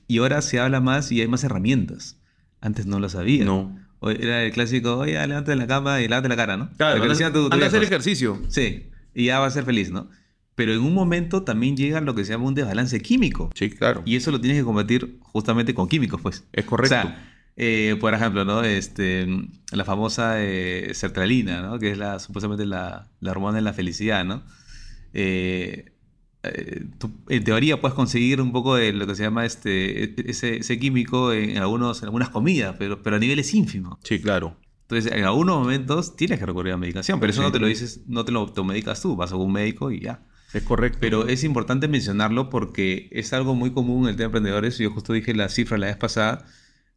[0.07, 2.19] Y ahora se habla más y hay más herramientas.
[2.61, 3.45] Antes no lo sabía.
[3.45, 3.79] No.
[4.01, 6.71] O- Era el clásico, oye, levántate la cama y levántate la cara, ¿no?
[6.77, 8.41] Que anda, tu- tu anda a hacer ejercicio.
[8.49, 10.09] Sí, y ya va a ser feliz, ¿no?
[10.55, 13.51] Pero en un momento también llega lo que se llama un desbalance químico.
[13.55, 14.03] Sí, claro.
[14.05, 16.45] Y eso lo tienes que combatir justamente con químicos, pues.
[16.53, 16.97] Es correcto.
[16.97, 17.31] O sea,
[17.63, 18.63] eh, por ejemplo, ¿no?
[18.65, 19.27] Este,
[19.73, 21.79] la famosa eh, sertralina, ¿no?
[21.79, 24.43] Que es la, supuestamente la, la hormona de la felicidad, ¿no?
[25.13, 25.93] Eh,
[26.43, 30.57] eh, tú, en teoría puedes conseguir un poco de lo que se llama este, ese,
[30.57, 33.99] ese químico en, algunos, en algunas comidas, pero, pero a niveles ínfimos.
[34.05, 34.57] sí, claro.
[34.89, 37.47] Entonces, en algunos momentos tienes que recurrir a medicación, pero eso Sí.
[37.47, 40.23] no te lo dices, no te lo automedicas tú, vas a un médico y ya.
[40.53, 40.99] Es correcto.
[41.01, 44.79] Pero es importante mencionarlo porque es algo muy común en el tema de emprendedores.
[44.79, 46.45] Yo justo dije la cifra la vez pasada.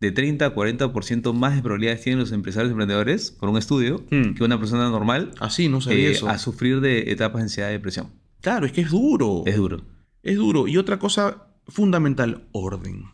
[0.04, 4.34] De 30 a 40% más de probabilidades tienen los empresarios emprendedores, por un estudio, Mm.
[4.34, 6.28] que una persona normal Así, no sabía eh, eso.
[6.28, 8.10] a sufrir de etapas de ansiedad y depresión.
[8.42, 9.44] Claro, es que es duro.
[9.46, 9.86] Es duro.
[10.22, 10.68] Es duro.
[10.68, 13.06] Y otra cosa fundamental, orden.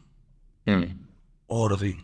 [1.45, 1.97] Orden.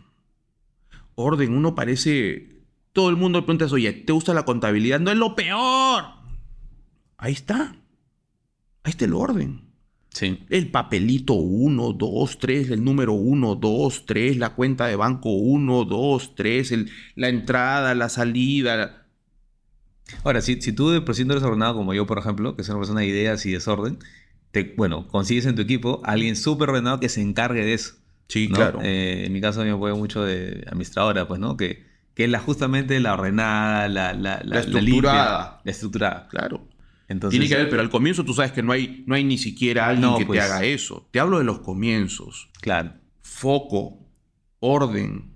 [1.16, 1.52] Orden.
[1.56, 2.62] Uno parece...
[2.92, 5.00] Todo el mundo le pregunta, oye, ¿te gusta la contabilidad?
[5.00, 6.04] No es lo peor.
[7.18, 7.74] Ahí está.
[8.84, 9.62] Ahí está el orden.
[10.16, 10.38] Sí.
[10.48, 15.84] El papelito 1, 2, 3, el número 1, 2, 3, la cuenta de banco 1,
[15.84, 19.06] 2, 3, el- la entrada, la salida.
[20.24, 22.62] Ahora, si, si tú de por sí no eres ordenado como yo, por ejemplo, que
[22.64, 23.98] soy una persona de ideas y desorden,
[24.52, 27.96] te, bueno, consigues en tu equipo a alguien súper ordenado que se encargue de eso.
[28.28, 28.54] Sí, ¿no?
[28.56, 28.80] claro.
[28.82, 31.58] Eh, en mi caso me apoyo mucho de administradora, pues, ¿no?
[31.58, 35.60] Que, que es la, justamente la ordenada, la, la, La limpia, estructurada.
[35.62, 36.28] la estructurada.
[36.28, 36.66] claro.
[37.08, 39.38] Entonces, Tiene que haber, pero al comienzo tú sabes que no hay, no hay ni
[39.38, 40.38] siquiera alguien No, que pues.
[40.40, 41.08] te haga eso.
[41.12, 42.50] Te hablo de los comienzos.
[42.60, 44.08] Claro, Foco,
[44.60, 45.32] orden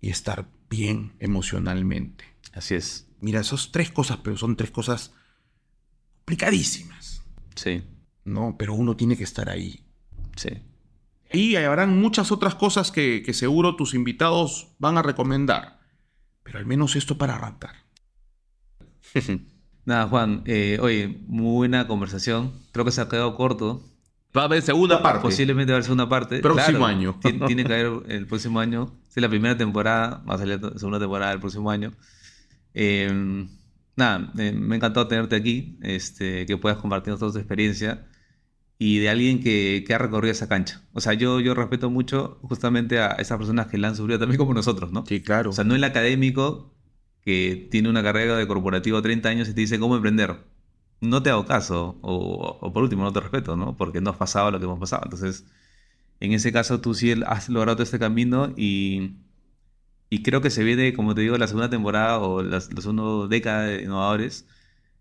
[0.00, 2.24] y estar bien emocionalmente.
[2.52, 3.08] así es.
[3.20, 5.12] Mira, esos tres cosas, pero son tres cosas
[6.18, 7.22] complicadísimas.
[7.54, 7.82] Sí,
[8.24, 9.84] No, pero uno tiene que estar ahí.
[10.36, 10.50] sí.
[11.32, 15.80] Y habrán muchas otras cosas que, que seguro tus invitados van a recomendar.
[16.44, 17.74] Pero al menos esto para arrancar.
[19.86, 22.52] Nada, Juan, eh, oye, muy buena conversación.
[22.72, 23.82] Creo que se ha quedado corto.
[24.36, 25.22] Va a haber segunda parte.
[25.22, 26.40] Posiblemente va a haber segunda parte.
[26.40, 27.18] Próximo Claro, año.
[27.22, 28.92] ti- Tiene que haber el próximo año.
[29.08, 31.92] Si es la primera temporada, va a salir la segunda temporada el próximo año.
[32.74, 33.46] Eh,
[33.96, 38.06] nada, eh, me ha encantado tenerte aquí, este, que puedas compartir toda tu experiencia
[38.78, 40.82] y de alguien que, que ha recorrido esa cancha.
[40.92, 44.36] O sea, yo, yo respeto mucho justamente a esas personas que la han sufrido también
[44.36, 45.06] como nosotros, ¿no?
[45.06, 45.50] Sí, claro.
[45.50, 46.75] O sea, no el académico
[47.26, 50.38] que tiene una carrera de corporativo 30 años y te dice cómo emprender.
[51.00, 53.76] No te hago caso, o, o por último, no te respeto, ¿no?
[53.76, 55.02] Porque no has pasado lo que hemos pasado.
[55.04, 55.46] Entonces,
[56.20, 59.16] en ese caso, tú sí has logrado todo este camino y,
[60.10, 63.64] y creo que se viene, como te digo, la segunda temporada o la segunda década
[63.64, 64.46] de innovadores.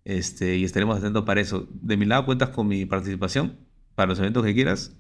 [0.06, 1.68] Este, y estaremos atentos para eso.
[1.72, 3.58] De mi lado, cuentas con mi participación
[3.96, 4.96] para los eventos que quieras.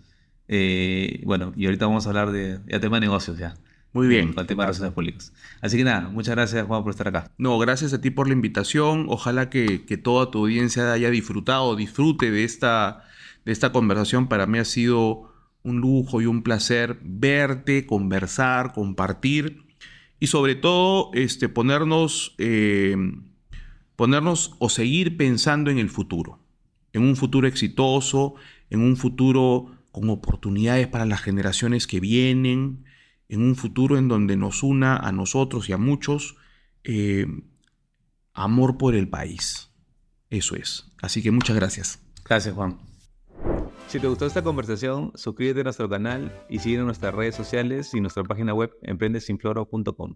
[0.47, 3.55] Eh, bueno, y ahorita vamos a hablar de ya tema de negocios ya.
[3.95, 4.33] Muy bien.
[4.33, 5.33] Con el tema de relaciones públicas.
[5.61, 7.31] Así que nada, muchas gracias Juan por estar acá.
[7.37, 9.05] No, gracias a ti por la invitación.
[9.07, 13.05] Ojalá que, que toda tu audiencia haya disfrutado, disfrute de esta,
[13.45, 14.27] de esta conversación.
[14.27, 15.31] Para mí ha sido
[15.63, 19.63] un lujo y un placer verte, conversar, compartir
[20.19, 22.97] y sobre todo este, ponernos, eh,
[23.95, 26.39] ponernos o seguir pensando en el futuro,
[26.91, 28.35] en un futuro exitoso,
[28.69, 32.84] en un futuro con oportunidades para las generaciones que vienen,
[33.30, 36.36] en un futuro en donde nos una a nosotros y a muchos
[36.84, 37.26] eh,
[38.34, 39.71] amor por el país.
[40.30, 40.91] Eso es.
[41.01, 42.01] Así que muchas gracias.
[42.23, 42.78] Gracias Juan.
[43.88, 47.93] Si te gustó esta conversación, suscríbete a nuestro canal y síguenos en nuestras redes sociales
[47.93, 50.15] y nuestra página web emprendesinfloro.com.